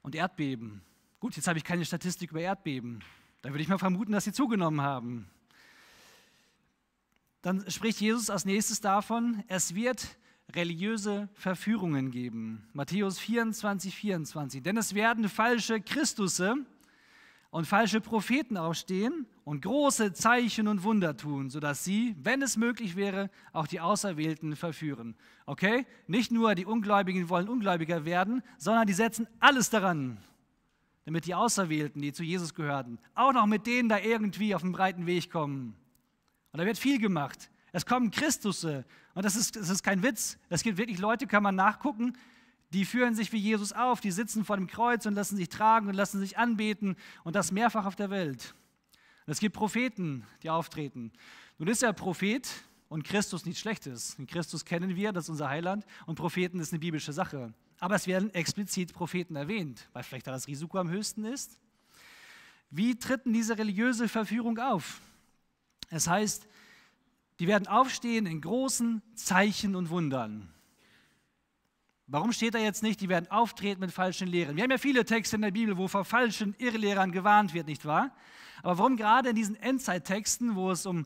[0.02, 0.82] Und Erdbeben.
[1.20, 3.04] Gut, jetzt habe ich keine Statistik über Erdbeben.
[3.42, 5.30] Da würde ich mal vermuten, dass sie zugenommen haben.
[7.42, 10.18] Dann spricht Jesus als nächstes davon, es wird
[10.54, 12.68] religiöse Verführungen geben.
[12.74, 14.64] Matthäus 24, 24.
[14.64, 16.66] Denn es werden falsche Christusse
[17.58, 22.96] und falsche Propheten aufstehen und große Zeichen und Wunder tun, sodass sie, wenn es möglich
[22.96, 25.16] wäre, auch die Auserwählten verführen.
[25.48, 25.88] Okay?
[26.06, 30.20] Nicht nur die Ungläubigen wollen Ungläubiger werden, sondern die setzen alles daran,
[31.06, 34.72] damit die Auserwählten, die zu Jesus gehörten, auch noch mit denen da irgendwie auf den
[34.72, 35.76] breiten Weg kommen.
[36.52, 37.50] Und da wird viel gemacht.
[37.72, 38.86] Es kommen Christusse.
[39.16, 40.38] Und das ist, das ist kein Witz.
[40.50, 42.14] Es gibt wirklich Leute, kann man nachgucken,
[42.74, 45.88] die führen sich wie Jesus auf, die sitzen vor dem Kreuz und lassen sich tragen
[45.88, 48.54] und lassen sich anbeten und das mehrfach auf der Welt.
[49.26, 51.12] Und es gibt Propheten, die auftreten.
[51.58, 52.50] Nun ist er Prophet
[52.90, 54.16] und Christus nichts Schlechtes.
[54.18, 57.54] Den Christus kennen wir, das ist unser Heiland und Propheten ist eine biblische Sache.
[57.80, 61.60] Aber es werden explizit Propheten erwähnt, weil vielleicht da das Risiko am höchsten ist.
[62.70, 65.00] Wie tritt denn diese religiöse Verführung auf?
[65.90, 66.48] Es heißt,
[67.40, 70.52] die werden aufstehen in großen Zeichen und Wundern.
[72.10, 74.56] Warum steht da jetzt nicht, die werden auftreten mit falschen Lehren?
[74.56, 77.84] Wir haben ja viele Texte in der Bibel, wo vor falschen Irrlehrern gewarnt wird, nicht
[77.84, 78.16] wahr?
[78.64, 81.06] Aber warum gerade in diesen Endzeittexten, wo es um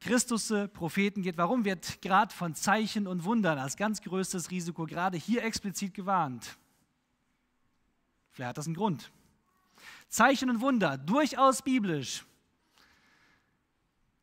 [0.00, 5.18] Christus Propheten geht, warum wird gerade von Zeichen und Wundern als ganz größtes Risiko gerade
[5.18, 6.56] hier explizit gewarnt?
[8.30, 9.12] Vielleicht hat das einen Grund.
[10.08, 12.24] Zeichen und Wunder, durchaus biblisch.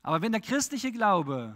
[0.02, 1.54] Aber wenn der christliche Glaube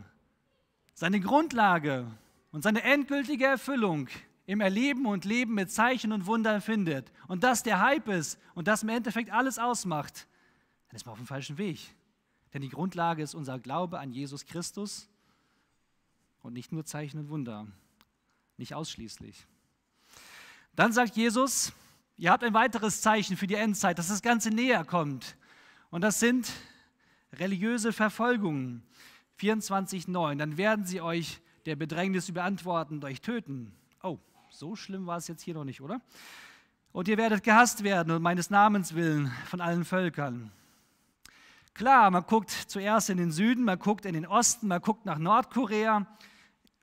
[0.93, 2.05] seine Grundlage
[2.51, 4.07] und seine endgültige Erfüllung
[4.45, 8.67] im Erleben und Leben mit Zeichen und Wundern findet und das der Hype ist und
[8.67, 10.27] das im Endeffekt alles ausmacht,
[10.87, 11.79] dann ist man auf dem falschen Weg.
[12.53, 15.09] Denn die Grundlage ist unser Glaube an Jesus Christus
[16.41, 17.67] und nicht nur Zeichen und Wunder,
[18.57, 19.47] nicht ausschließlich.
[20.75, 21.73] Dann sagt Jesus,
[22.17, 25.35] ihr habt ein weiteres Zeichen für die Endzeit, dass das Ganze näher kommt.
[25.89, 26.51] Und das sind
[27.33, 28.83] religiöse Verfolgungen.
[29.39, 30.37] 24,9.
[30.37, 33.73] Dann werden sie euch der Bedrängnis überantworten und euch töten.
[34.01, 34.19] Oh,
[34.57, 35.99] so schlimm war es jetzt hier noch nicht, oder?
[36.93, 40.51] Und ihr werdet gehasst werden und meines Namens willen von allen Völkern.
[41.73, 45.17] Klar, man guckt zuerst in den Süden, man guckt in den Osten, man guckt nach
[45.17, 46.07] Nordkorea.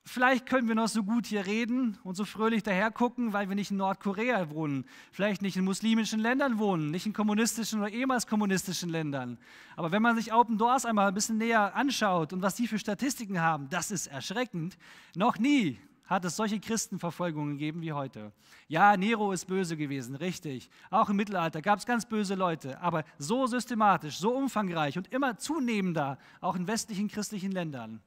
[0.04, 3.54] Vielleicht können wir noch so gut hier reden und so fröhlich daher gucken, weil wir
[3.54, 8.26] nicht in Nordkorea wohnen, vielleicht nicht in muslimischen Ländern wohnen, nicht in kommunistischen oder ehemals
[8.26, 9.38] kommunistischen Ländern.
[9.76, 12.78] Aber wenn man sich Open Doors einmal ein bisschen näher anschaut und was die für
[12.78, 14.76] Statistiken haben, das ist erschreckend.
[15.14, 15.78] Noch nie
[16.12, 18.32] hat es solche Christenverfolgungen gegeben wie heute.
[18.68, 20.70] Ja, Nero ist böse gewesen, richtig.
[20.90, 25.38] Auch im Mittelalter gab es ganz böse Leute, aber so systematisch, so umfangreich und immer
[25.38, 28.02] zunehmender, auch in westlichen christlichen Ländern.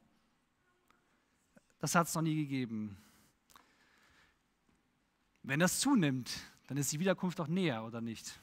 [1.78, 2.96] Das hat es noch nie gegeben.
[5.42, 6.30] Wenn das zunimmt,
[6.66, 8.40] dann ist die Wiederkunft auch näher, oder nicht?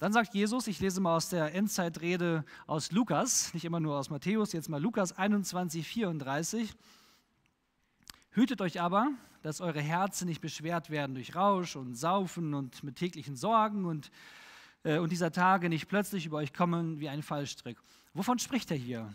[0.00, 4.08] Dann sagt Jesus, ich lese mal aus der Endzeitrede aus Lukas, nicht immer nur aus
[4.08, 6.72] Matthäus, jetzt mal Lukas 21, 34.
[8.30, 9.10] Hütet euch aber,
[9.42, 14.10] dass eure Herzen nicht beschwert werden durch Rausch und Saufen und mit täglichen Sorgen und,
[14.84, 17.76] äh, und dieser Tage nicht plötzlich über euch kommen wie ein Fallstrick.
[18.14, 19.12] Wovon spricht er hier?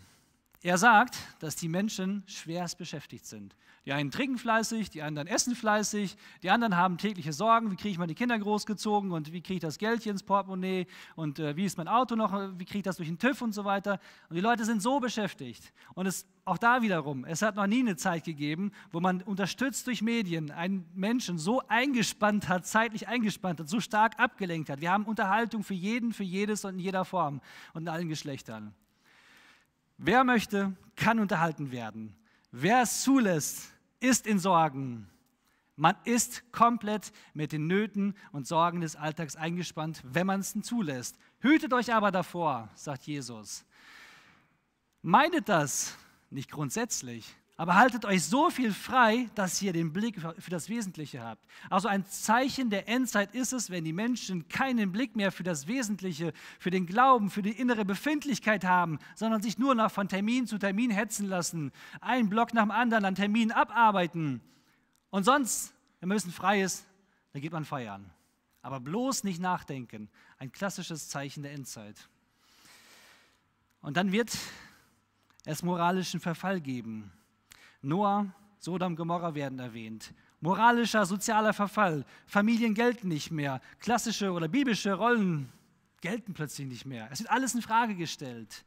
[0.66, 3.54] Er sagt, dass die Menschen schwerst beschäftigt sind.
[3.84, 7.90] Die einen trinken fleißig, die anderen essen fleißig, die anderen haben tägliche Sorgen, wie kriege
[7.90, 11.54] ich meine Kinder großgezogen und wie kriege ich das Geld hier ins Portemonnaie und äh,
[11.56, 14.00] wie ist mein Auto noch, wie kriege ich das durch den TÜV und so weiter.
[14.28, 15.72] Und die Leute sind so beschäftigt.
[15.94, 19.86] Und es, auch da wiederum, es hat noch nie eine Zeit gegeben, wo man unterstützt
[19.86, 24.80] durch Medien einen Menschen so eingespannt hat, zeitlich eingespannt hat, so stark abgelenkt hat.
[24.80, 27.40] Wir haben Unterhaltung für jeden, für jedes und in jeder Form
[27.72, 28.74] und in allen Geschlechtern.
[29.98, 32.16] Wer möchte, kann unterhalten werden.
[32.50, 35.08] Wer es zulässt, ist in Sorgen.
[35.74, 41.18] Man ist komplett mit den Nöten und Sorgen des Alltags eingespannt, wenn man es zulässt.
[41.40, 43.64] Hütet euch aber davor, sagt Jesus.
[45.02, 45.96] Meidet das
[46.30, 51.22] nicht grundsätzlich, aber haltet euch so viel frei, dass ihr den Blick für das Wesentliche
[51.22, 51.42] habt.
[51.70, 55.66] Also ein Zeichen der Endzeit ist es, wenn die Menschen keinen Blick mehr für das
[55.66, 60.46] Wesentliche, für den Glauben, für die innere Befindlichkeit haben, sondern sich nur noch von Termin
[60.46, 64.42] zu Termin hetzen lassen, einen Block nach dem anderen an Terminen abarbeiten.
[65.08, 66.86] Und sonst, wenn man ein frei ist,
[67.32, 68.10] dann geht man feiern.
[68.60, 70.10] Aber bloß nicht nachdenken.
[70.38, 72.08] Ein klassisches Zeichen der Endzeit.
[73.80, 74.36] Und dann wird
[75.46, 77.12] es moralischen Verfall geben.
[77.86, 80.12] Noah, Sodom, Gomorra werden erwähnt.
[80.40, 82.04] Moralischer, sozialer Verfall.
[82.26, 83.60] Familien gelten nicht mehr.
[83.78, 85.52] Klassische oder biblische Rollen
[86.00, 87.08] gelten plötzlich nicht mehr.
[87.12, 88.64] Es wird alles in Frage gestellt.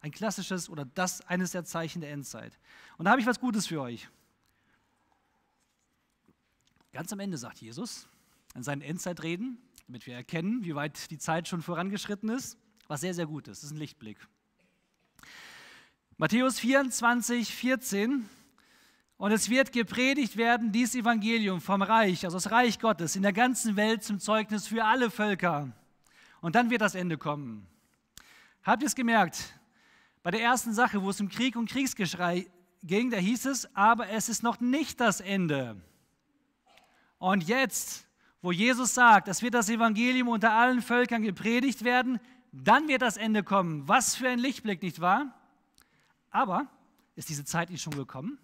[0.00, 2.56] Ein klassisches oder das eines der Zeichen der Endzeit.
[2.98, 4.08] Und da habe ich was Gutes für euch.
[6.92, 8.06] Ganz am Ende sagt Jesus
[8.54, 13.14] in seinen Endzeitreden, damit wir erkennen, wie weit die Zeit schon vorangeschritten ist, was sehr,
[13.14, 13.62] sehr gut ist.
[13.62, 14.18] Das ist ein Lichtblick.
[16.16, 18.28] Matthäus 24, 14
[19.22, 23.32] und es wird gepredigt werden, dieses Evangelium vom Reich, also das Reich Gottes, in der
[23.32, 25.70] ganzen Welt zum Zeugnis für alle Völker.
[26.40, 27.64] Und dann wird das Ende kommen.
[28.64, 29.60] Habt ihr es gemerkt?
[30.24, 32.50] Bei der ersten Sache, wo es um Krieg und Kriegsgeschrei
[32.82, 35.80] ging, da hieß es, aber es ist noch nicht das Ende.
[37.18, 38.08] Und jetzt,
[38.40, 42.18] wo Jesus sagt, es wird das Evangelium unter allen Völkern gepredigt werden,
[42.50, 43.86] dann wird das Ende kommen.
[43.86, 45.32] Was für ein Lichtblick, nicht wahr?
[46.32, 46.66] Aber
[47.14, 48.40] ist diese Zeit nicht schon gekommen?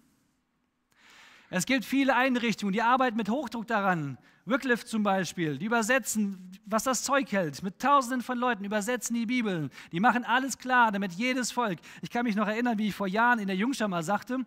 [1.51, 4.17] Es gibt viele Einrichtungen, die arbeiten mit Hochdruck daran.
[4.45, 7.61] Wycliffe zum Beispiel, die übersetzen, was das Zeug hält.
[7.63, 9.69] Mit Tausenden von Leuten übersetzen die Bibeln.
[9.91, 11.79] Die machen alles klar, damit jedes Volk.
[12.01, 14.39] Ich kann mich noch erinnern, wie ich vor Jahren in der Jungschau mal sagte,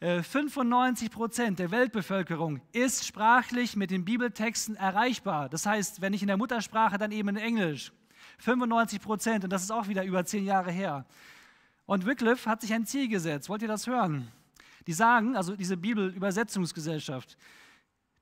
[0.00, 5.48] 95 äh, Prozent der Weltbevölkerung ist sprachlich mit den Bibeltexten erreichbar.
[5.48, 7.92] Das heißt, wenn nicht in der Muttersprache, dann eben in Englisch.
[8.38, 11.04] 95 Prozent, und das ist auch wieder über zehn Jahre her.
[11.86, 13.48] Und Wycliffe hat sich ein Ziel gesetzt.
[13.48, 14.28] Wollt ihr das hören?
[14.86, 17.36] Die sagen, also diese Bibelübersetzungsgesellschaft,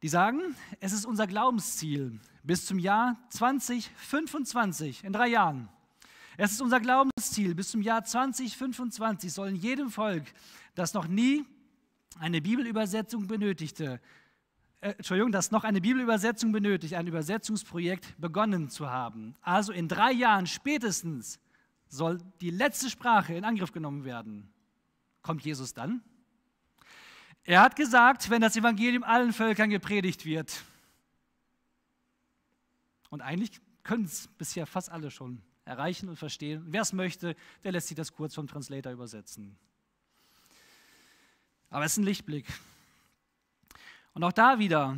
[0.02, 0.40] die sagen,
[0.80, 5.68] es ist unser Glaubensziel bis zum Jahr 2025, in drei Jahren.
[6.36, 10.24] Es ist unser Glaubensziel, bis zum Jahr 2025 soll in jedem Volk,
[10.74, 11.44] das noch nie
[12.18, 14.00] eine Bibelübersetzung benötigte,
[14.80, 19.34] äh, Entschuldigung, das noch eine Bibelübersetzung benötigt, ein Übersetzungsprojekt begonnen zu haben.
[19.40, 21.40] Also in drei Jahren spätestens
[21.88, 24.50] soll die letzte Sprache in Angriff genommen werden.
[25.22, 26.02] Kommt Jesus dann?
[27.46, 30.64] Er hat gesagt, wenn das Evangelium allen Völkern gepredigt wird,
[33.08, 36.64] und eigentlich können es bisher fast alle schon erreichen und verstehen.
[36.66, 39.56] Wer es möchte, der lässt sich das kurz vom Translator übersetzen.
[41.70, 42.46] Aber es ist ein Lichtblick.
[44.12, 44.96] Und auch da wieder,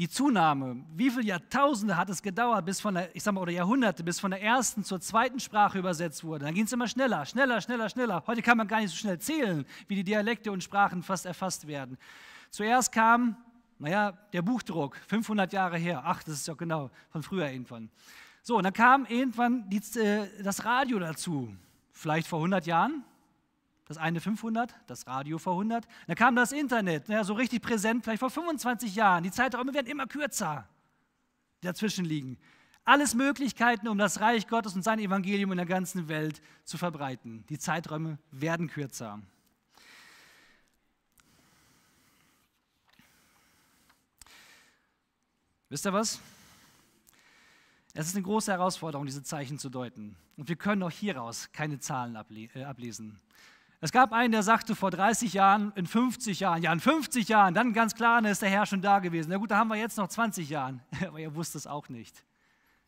[0.00, 3.52] die Zunahme, wie viele Jahrtausende hat es gedauert, bis von der, ich sag mal, oder
[3.52, 6.46] Jahrhunderte, bis von der ersten zur zweiten Sprache übersetzt wurde.
[6.46, 8.24] Dann ging es immer schneller, schneller, schneller, schneller.
[8.26, 11.66] Heute kann man gar nicht so schnell zählen, wie die Dialekte und Sprachen fast erfasst
[11.66, 11.98] werden.
[12.48, 13.36] Zuerst kam,
[13.78, 16.00] naja, der Buchdruck, 500 Jahre her.
[16.02, 17.90] Ach, das ist ja genau von früher irgendwann.
[18.42, 21.54] So, und dann kam irgendwann die, äh, das Radio dazu.
[21.92, 23.04] Vielleicht vor 100 Jahren,
[23.90, 25.84] das eine 500, das Radio vor 100.
[26.06, 29.24] Dann kam das Internet, ja, so richtig präsent, vielleicht vor 25 Jahren.
[29.24, 30.68] Die Zeiträume werden immer kürzer,
[31.60, 32.38] die dazwischen liegen.
[32.84, 37.44] Alles Möglichkeiten, um das Reich Gottes und sein Evangelium in der ganzen Welt zu verbreiten.
[37.48, 39.20] Die Zeiträume werden kürzer.
[45.68, 46.20] Wisst ihr was?
[47.92, 50.14] Es ist eine große Herausforderung, diese Zeichen zu deuten.
[50.36, 52.16] Und wir können auch hieraus keine Zahlen
[52.54, 53.20] äh, ablesen.
[53.82, 57.54] Es gab einen, der sagte vor 30 Jahren, in 50 Jahren, ja in 50 Jahren,
[57.54, 59.30] dann ganz klar, dann ist der Herr schon da gewesen.
[59.30, 62.24] Na gut, da haben wir jetzt noch 20 Jahre, aber er wusste es auch nicht.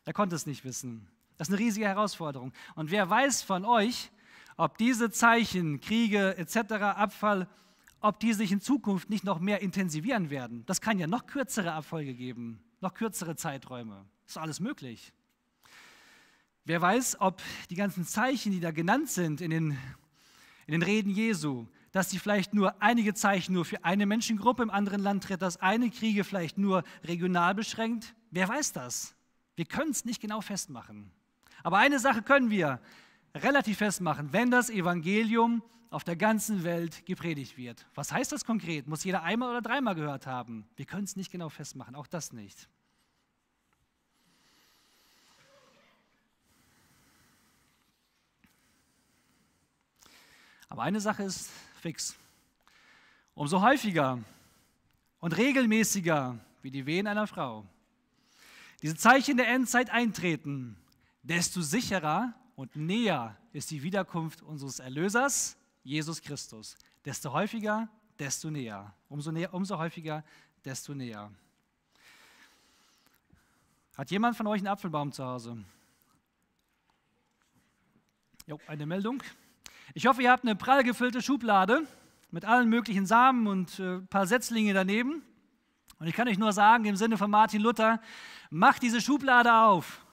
[0.05, 1.07] Er konnte es nicht wissen.
[1.37, 2.53] Das ist eine riesige Herausforderung.
[2.75, 4.11] Und wer weiß von euch,
[4.55, 7.47] ob diese Zeichen, Kriege etc., Abfall,
[7.99, 10.63] ob die sich in Zukunft nicht noch mehr intensivieren werden.
[10.67, 14.05] Das kann ja noch kürzere Abfolge geben, noch kürzere Zeiträume.
[14.27, 15.11] Ist alles möglich.
[16.65, 19.77] Wer weiß, ob die ganzen Zeichen, die da genannt sind in den
[20.67, 24.69] in den Reden Jesu, dass sie vielleicht nur einige Zeichen nur für eine Menschengruppe im
[24.69, 28.15] anderen Land tritt, dass eine Kriege vielleicht nur regional beschränkt.
[28.31, 29.15] Wer weiß das?
[29.55, 31.11] Wir können es nicht genau festmachen.
[31.61, 32.79] Aber eine Sache können wir
[33.35, 37.85] relativ festmachen, wenn das Evangelium auf der ganzen Welt gepredigt wird.
[37.93, 38.87] Was heißt das konkret?
[38.87, 40.65] Muss jeder einmal oder dreimal gehört haben?
[40.75, 42.67] Wir können es nicht genau festmachen, auch das nicht.
[50.73, 52.15] Aber eine Sache ist fix.
[53.35, 54.17] Umso häufiger
[55.19, 57.63] und regelmäßiger wie die Wehen einer Frau
[58.81, 60.75] diese Zeichen der Endzeit eintreten,
[61.21, 66.75] desto sicherer und näher ist die Wiederkunft unseres Erlösers, Jesus Christus.
[67.05, 68.95] Desto häufiger, desto näher.
[69.09, 70.23] Umso, näher, umso häufiger,
[70.65, 71.31] desto näher.
[73.95, 75.63] Hat jemand von euch einen Apfelbaum zu Hause?
[78.47, 79.21] Jo, eine Meldung.
[79.93, 81.83] Ich hoffe, ihr habt eine prall gefüllte Schublade
[82.31, 85.21] mit allen möglichen Samen und äh, ein paar Setzlinge daneben.
[85.99, 88.01] Und ich kann euch nur sagen, im Sinne von Martin Luther,
[88.49, 90.03] macht diese Schublade auf.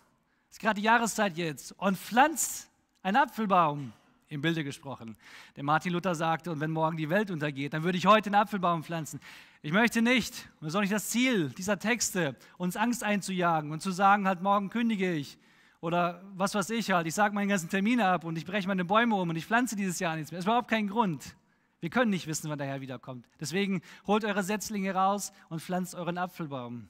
[0.48, 1.72] Das ist gerade die Jahreszeit jetzt.
[1.72, 2.70] Und pflanzt
[3.02, 3.92] einen Apfelbaum,
[4.28, 5.16] im Bilde gesprochen.
[5.56, 8.36] Der Martin Luther sagte, und wenn morgen die Welt untergeht, dann würde ich heute einen
[8.36, 9.20] Apfelbaum pflanzen.
[9.60, 13.72] Ich möchte nicht, und das ist auch nicht das Ziel dieser Texte, uns Angst einzujagen
[13.72, 15.36] und zu sagen, halt morgen kündige ich
[15.80, 18.84] oder was weiß ich halt, ich sage meinen ganzen Termine ab und ich breche meine
[18.84, 20.38] Bäume um und ich pflanze dieses Jahr nichts mehr.
[20.38, 21.34] Das ist überhaupt kein Grund.
[21.80, 23.26] Wir können nicht wissen, wann der Herr wiederkommt.
[23.40, 26.88] Deswegen holt eure Setzlinge raus und pflanzt euren Apfelbaum.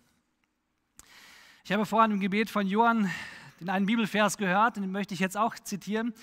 [1.64, 3.08] Ich habe vorhin im Gebet von Johann
[3.60, 6.14] den einen Bibelvers gehört, den möchte ich jetzt auch zitieren.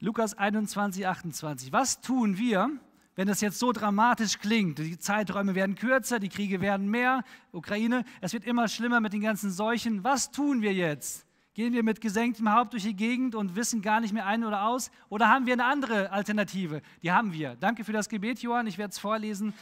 [0.00, 1.72] Lukas 21, 28.
[1.72, 2.70] Was tun wir,
[3.14, 4.78] wenn das jetzt so dramatisch klingt?
[4.78, 7.22] Die Zeiträume werden kürzer, die Kriege werden mehr,
[7.52, 10.02] Ukraine, es wird immer schlimmer mit den ganzen Seuchen.
[10.02, 11.26] Was tun wir jetzt?
[11.54, 14.62] Gehen wir mit gesenktem Haupt durch die Gegend und wissen gar nicht mehr ein oder
[14.66, 14.90] aus?
[15.08, 16.80] Oder haben wir eine andere Alternative?
[17.02, 17.56] Die haben wir.
[17.56, 18.68] Danke für das Gebet, Johann.
[18.68, 19.52] Ich werde es vorlesen.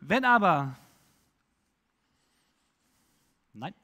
[0.00, 0.76] Wenn aber,
[3.54, 3.74] nein,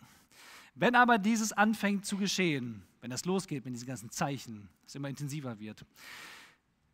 [0.74, 5.08] wenn aber dieses anfängt zu geschehen, wenn das losgeht mit diesen ganzen Zeichen, es immer
[5.08, 5.84] intensiver wird,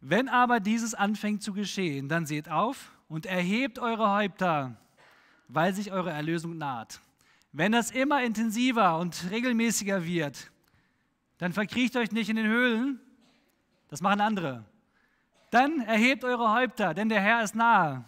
[0.00, 4.76] Wenn aber dieses anfängt zu geschehen, dann seht auf und erhebt eure Häupter,
[5.48, 7.00] weil sich eure Erlösung naht.
[7.52, 10.50] Wenn das immer intensiver und regelmäßiger wird,
[11.40, 13.00] dann verkriecht euch nicht in den Höhlen,
[13.88, 14.62] das machen andere.
[15.50, 18.04] Dann erhebt eure Häupter, denn der Herr ist nahe.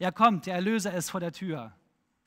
[0.00, 1.72] Er kommt, der Erlöser ist vor der Tür,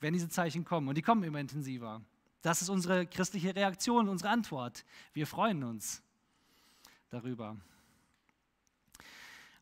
[0.00, 0.88] wenn diese Zeichen kommen.
[0.88, 2.00] Und die kommen immer intensiver.
[2.40, 4.86] Das ist unsere christliche Reaktion, unsere Antwort.
[5.12, 6.02] Wir freuen uns
[7.10, 7.58] darüber.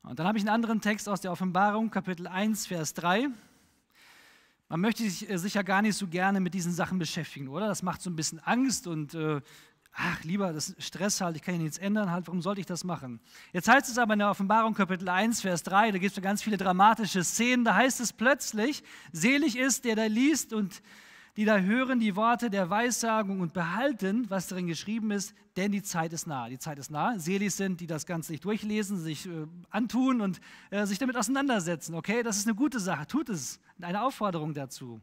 [0.05, 3.29] Und dann habe ich einen anderen Text aus der Offenbarung, Kapitel 1, Vers 3.
[4.71, 7.67] Man möchte sich äh, sicher gar nicht so gerne mit diesen Sachen beschäftigen, oder?
[7.67, 9.41] Das macht so ein bisschen Angst und äh,
[9.99, 12.67] ach, lieber, das ist Stress halt, ich kann ja nichts ändern, halt, warum sollte ich
[12.67, 13.21] das machen?
[13.53, 16.43] Jetzt heißt es aber in der Offenbarung Kapitel 1, Vers 3, da gibt es ganz
[16.43, 18.83] viele dramatische Szenen, da heißt es plötzlich,
[19.13, 20.83] selig ist, der da liest und
[21.37, 25.83] die da hören die Worte der Weissagung und behalten, was darin geschrieben ist, denn die
[25.83, 26.49] Zeit ist nah.
[26.49, 27.17] Die Zeit ist nah.
[27.17, 30.41] Selig sind, die das Ganze nicht durchlesen, sich äh, antun und
[30.71, 31.95] äh, sich damit auseinandersetzen.
[31.95, 33.07] Okay, das ist eine gute Sache.
[33.07, 33.61] Tut es.
[33.81, 35.01] Eine Aufforderung dazu.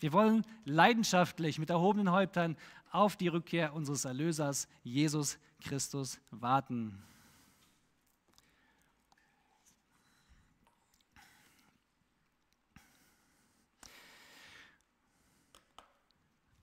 [0.00, 2.56] Wir wollen leidenschaftlich mit erhobenen Häuptern
[2.90, 7.02] auf die Rückkehr unseres Erlösers Jesus Christus warten.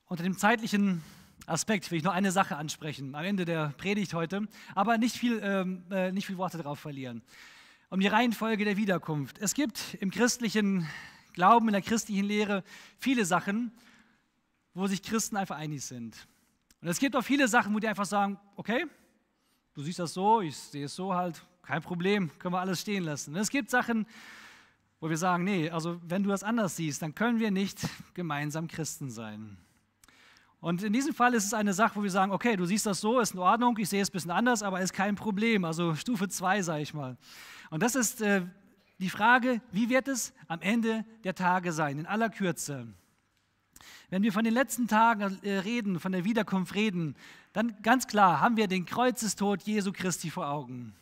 [0.08, 1.04] Unter dem zeitlichen
[1.48, 5.40] Aspekt will ich noch eine Sache ansprechen am Ende der Predigt heute, aber nicht viel,
[5.44, 7.22] ähm, äh, nicht viel Worte darauf verlieren.
[7.90, 9.38] Um die Reihenfolge der Wiederkunft.
[9.40, 10.88] Es gibt im christlichen
[11.34, 12.64] Glauben, in der christlichen Lehre
[12.98, 13.72] viele Sachen,
[14.76, 16.28] wo sich Christen einfach einig sind.
[16.82, 18.86] Und es gibt auch viele Sachen, wo die einfach sagen, okay,
[19.74, 23.04] du siehst das so, ich sehe es so halt, kein Problem, können wir alles stehen
[23.04, 23.34] lassen.
[23.34, 24.06] Und es gibt Sachen,
[25.00, 27.80] wo wir sagen, nee, also wenn du das anders siehst, dann können wir nicht
[28.14, 29.58] gemeinsam Christen sein.
[30.60, 33.00] Und in diesem Fall ist es eine Sache, wo wir sagen, okay, du siehst das
[33.00, 35.64] so, ist in Ordnung, ich sehe es ein bisschen anders, aber ist kein Problem.
[35.64, 37.18] Also Stufe 2, sage ich mal.
[37.70, 38.46] Und das ist äh,
[39.00, 42.88] die Frage, wie wird es am Ende der Tage sein, in aller Kürze.
[44.10, 47.16] Wenn wir von den letzten Tagen äh, reden, von der Wiederkunft reden,
[47.54, 50.94] dann ganz klar haben wir den Kreuzestod Jesu Christi vor Augen.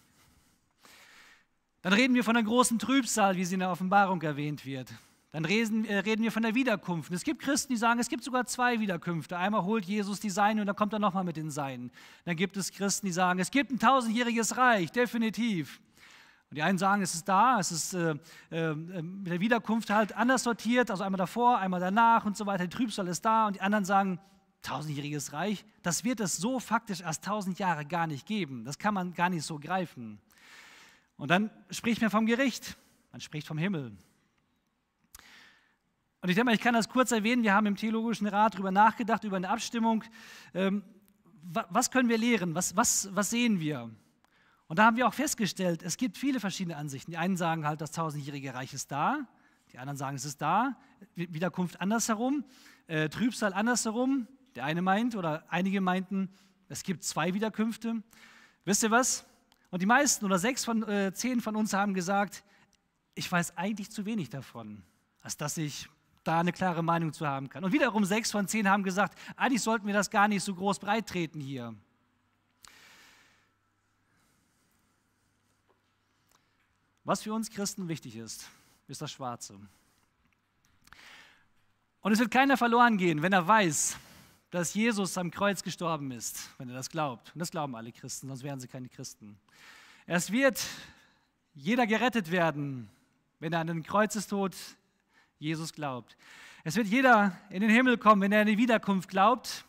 [1.82, 4.94] Dann reden wir von der großen Trübsal, wie sie in der Offenbarung erwähnt wird.
[5.34, 7.12] Dann reden, äh, reden wir von der Wiederkunft.
[7.12, 9.36] Es gibt Christen, die sagen, es gibt sogar zwei Wiederkünfte.
[9.36, 11.92] Einmal holt Jesus die Seinen und dann kommt er nochmal mit den Seinen.
[12.24, 15.82] Dann gibt es Christen, die sagen, es gibt ein tausendjähriges Reich, definitiv.
[16.54, 18.16] Und die einen sagen, es ist da, es ist äh,
[18.52, 22.68] äh, mit der Wiederkunft halt anders sortiert, also einmal davor, einmal danach und so weiter.
[22.68, 23.48] Die Trübsal ist da.
[23.48, 24.20] Und die anderen sagen,
[24.62, 28.66] tausendjähriges Reich, das wird es so faktisch erst tausend Jahre gar nicht geben.
[28.66, 30.20] Das kann man gar nicht so greifen.
[31.18, 32.78] Und dann spricht man vom Gericht,
[33.12, 33.86] man spricht vom Himmel.
[36.22, 37.42] Und ich denke mal, ich kann das kurz erwähnen.
[37.42, 40.04] Wir haben im Theologischen Rat darüber nachgedacht, über eine Abstimmung.
[40.54, 40.84] Ähm,
[41.42, 42.54] was können wir lehren?
[42.54, 43.90] Was, was, was sehen wir?
[44.68, 47.12] Und da haben wir auch festgestellt, es gibt viele verschiedene Ansichten.
[47.12, 49.28] Die einen sagen halt, das tausendjährige Reich ist da.
[49.72, 50.78] Die anderen sagen, es ist da.
[51.16, 52.46] Wiederkunft andersherum.
[52.88, 54.28] Äh, Trübsal andersherum.
[54.56, 56.30] Der eine meint oder einige meinten,
[56.70, 58.02] es gibt zwei Wiederkünfte.
[58.66, 59.26] Wisst ihr was?
[59.72, 62.44] Und die meisten oder sechs von äh, zehn von uns haben gesagt,
[63.16, 64.84] ich weiß eigentlich zu wenig davon,
[65.22, 65.90] als dass ich
[66.24, 67.64] da eine klare Meinung zu haben kann.
[67.64, 70.80] Und wiederum sechs von zehn haben gesagt, eigentlich sollten wir das gar nicht so groß
[70.80, 71.76] breit treten hier.
[77.06, 78.50] Was für uns Christen wichtig ist,
[78.88, 79.60] ist das Schwarze.
[82.00, 83.98] Und es wird keiner verloren gehen, wenn er weiß,
[84.52, 87.32] dass Jesus am Kreuz gestorben ist, wenn er das glaubt.
[87.34, 89.38] Und das glauben alle Christen, sonst wären sie keine Christen.
[90.06, 90.66] Es wird
[91.56, 92.90] jeder gerettet werden,
[93.40, 94.56] wenn er an den Kreuzestod
[95.40, 96.16] Jesus glaubt.
[96.64, 99.66] Es wird jeder in den Himmel kommen, wenn er an die Wiederkunft glaubt.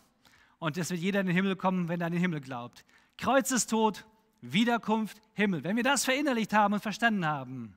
[0.61, 2.85] Und es wird jeder in den Himmel kommen, wenn er an den Himmel glaubt.
[3.19, 4.05] Kreuzestod,
[4.53, 5.65] Wiederkunft, Himmel.
[5.65, 7.77] Wenn wir das verinnerlicht haben und verstanden haben,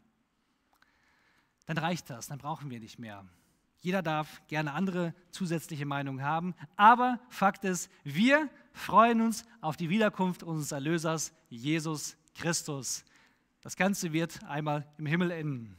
[1.66, 3.26] dann reicht das, dann brauchen wir nicht mehr.
[3.80, 9.90] Jeder darf gerne andere zusätzliche Meinungen haben, aber Fakt ist, wir freuen uns auf die
[9.90, 13.06] Wiederkunft unseres Erlösers Jesus Christus.
[13.62, 15.78] Das Ganze wird einmal im Himmel enden.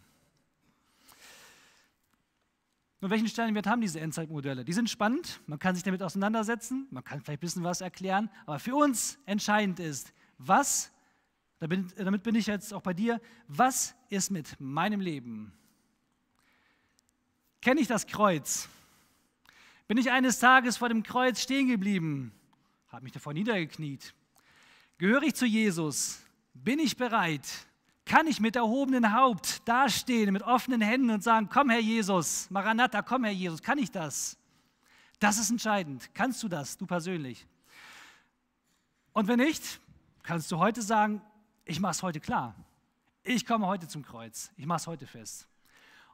[3.01, 4.65] Nur welchen Stellenwert haben diese Endzeitmodelle?
[4.65, 8.29] Die sind spannend, man kann sich damit auseinandersetzen, man kann vielleicht ein bisschen was erklären,
[8.45, 10.91] aber für uns entscheidend ist, was,
[11.59, 15.53] damit bin ich jetzt auch bei dir, was ist mit meinem Leben?
[17.61, 18.69] Kenne ich das Kreuz?
[19.89, 22.33] Bin ich eines Tages vor dem Kreuz stehen geblieben?
[22.89, 24.15] Habe mich davor niedergekniet?
[24.99, 26.21] Gehöre ich zu Jesus?
[26.55, 27.47] Bin ich bereit,
[28.05, 33.03] kann ich mit erhobenem Haupt dastehen, mit offenen Händen und sagen, komm Herr Jesus, Maranatha,
[33.03, 34.37] komm Herr Jesus, kann ich das?
[35.21, 36.11] Das ist entscheidend.
[36.15, 37.47] Kannst du das, du persönlich?
[39.13, 39.81] Und wenn nicht,
[40.29, 41.23] kannst du heute sagen,
[41.65, 42.55] ich mache es heute klar.
[43.23, 44.53] Ich komme heute zum Kreuz.
[44.59, 45.49] Ich mache es heute fest.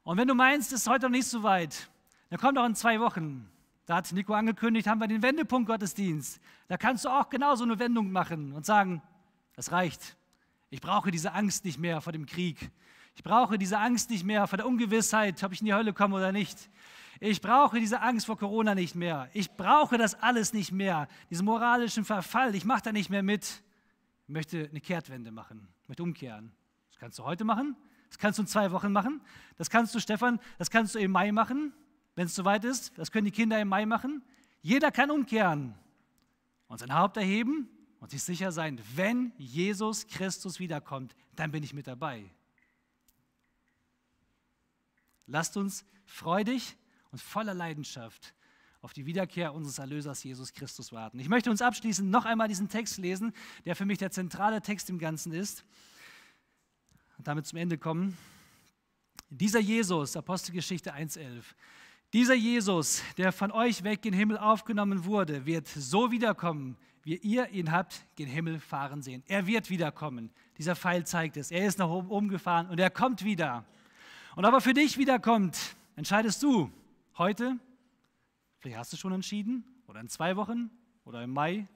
[0.04, 1.90] Und wenn du meinst, es ist heute noch nicht so weit,
[2.30, 3.50] dann komm doch in zwei Wochen.
[3.86, 6.40] Da hat Nico angekündigt, haben wir den Wendepunkt Gottesdienst.
[6.68, 9.02] Da kannst du auch genauso eine Wendung machen und sagen,
[9.56, 10.16] das reicht.
[10.70, 12.70] Ich brauche diese Angst nicht mehr vor dem Krieg.
[13.16, 16.14] Ich brauche diese Angst nicht mehr vor der Ungewissheit, ob ich in die Hölle komme
[16.14, 16.70] oder nicht.
[17.18, 19.28] Ich brauche diese Angst vor Corona nicht mehr.
[19.32, 21.08] Ich brauche das alles nicht mehr.
[21.30, 23.64] Diesen moralischen Verfall, ich mache da nicht mehr mit.
[24.26, 26.52] Möchte eine Kehrtwende machen, möchte umkehren.
[26.90, 27.76] Das kannst du heute machen,
[28.08, 29.20] das kannst du in zwei Wochen machen,
[29.56, 31.72] das kannst du, Stefan, das kannst du im Mai machen,
[32.14, 32.96] wenn es soweit ist.
[32.96, 34.22] Das können die Kinder im Mai machen.
[34.62, 35.74] Jeder kann umkehren
[36.68, 37.68] und sein Haupt erheben
[38.00, 42.30] und sich sicher sein, wenn Jesus Christus wiederkommt, dann bin ich mit dabei.
[45.26, 46.76] Lasst uns freudig
[47.10, 48.34] und voller Leidenschaft
[48.84, 51.18] auf die Wiederkehr unseres Erlösers Jesus Christus warten.
[51.18, 53.32] Ich möchte uns abschließend noch einmal diesen Text lesen,
[53.64, 55.64] der für mich der zentrale Text im Ganzen ist.
[57.16, 58.14] Und damit zum Ende kommen.
[59.30, 61.44] Dieser Jesus, Apostelgeschichte 1.11,
[62.12, 67.48] dieser Jesus, der von euch weg den Himmel aufgenommen wurde, wird so wiederkommen, wie ihr
[67.48, 69.22] ihn habt gen Himmel fahren sehen.
[69.28, 70.30] Er wird wiederkommen.
[70.58, 71.50] Dieser Pfeil zeigt es.
[71.50, 73.64] Er ist nach oben gefahren und er kommt wieder.
[74.36, 76.70] Und ob er für dich wiederkommt, entscheidest du
[77.16, 77.58] heute.
[78.64, 80.70] Vielleicht hast du schon entschieden oder in zwei Wochen
[81.04, 81.68] oder im Mai.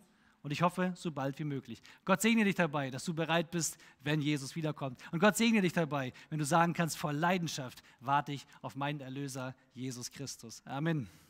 [0.43, 1.82] Und ich hoffe, so bald wie möglich.
[2.07, 4.99] Gott segne dich dabei, dass du bereit bist, wenn Jesus wiederkommt.
[5.12, 9.03] Und Gott segne dich dabei, wenn du sagen kannst, vor Leidenschaft warte ich auf meinen
[9.03, 10.62] Erlöser, Jesus Christus.
[10.64, 11.11] Amen.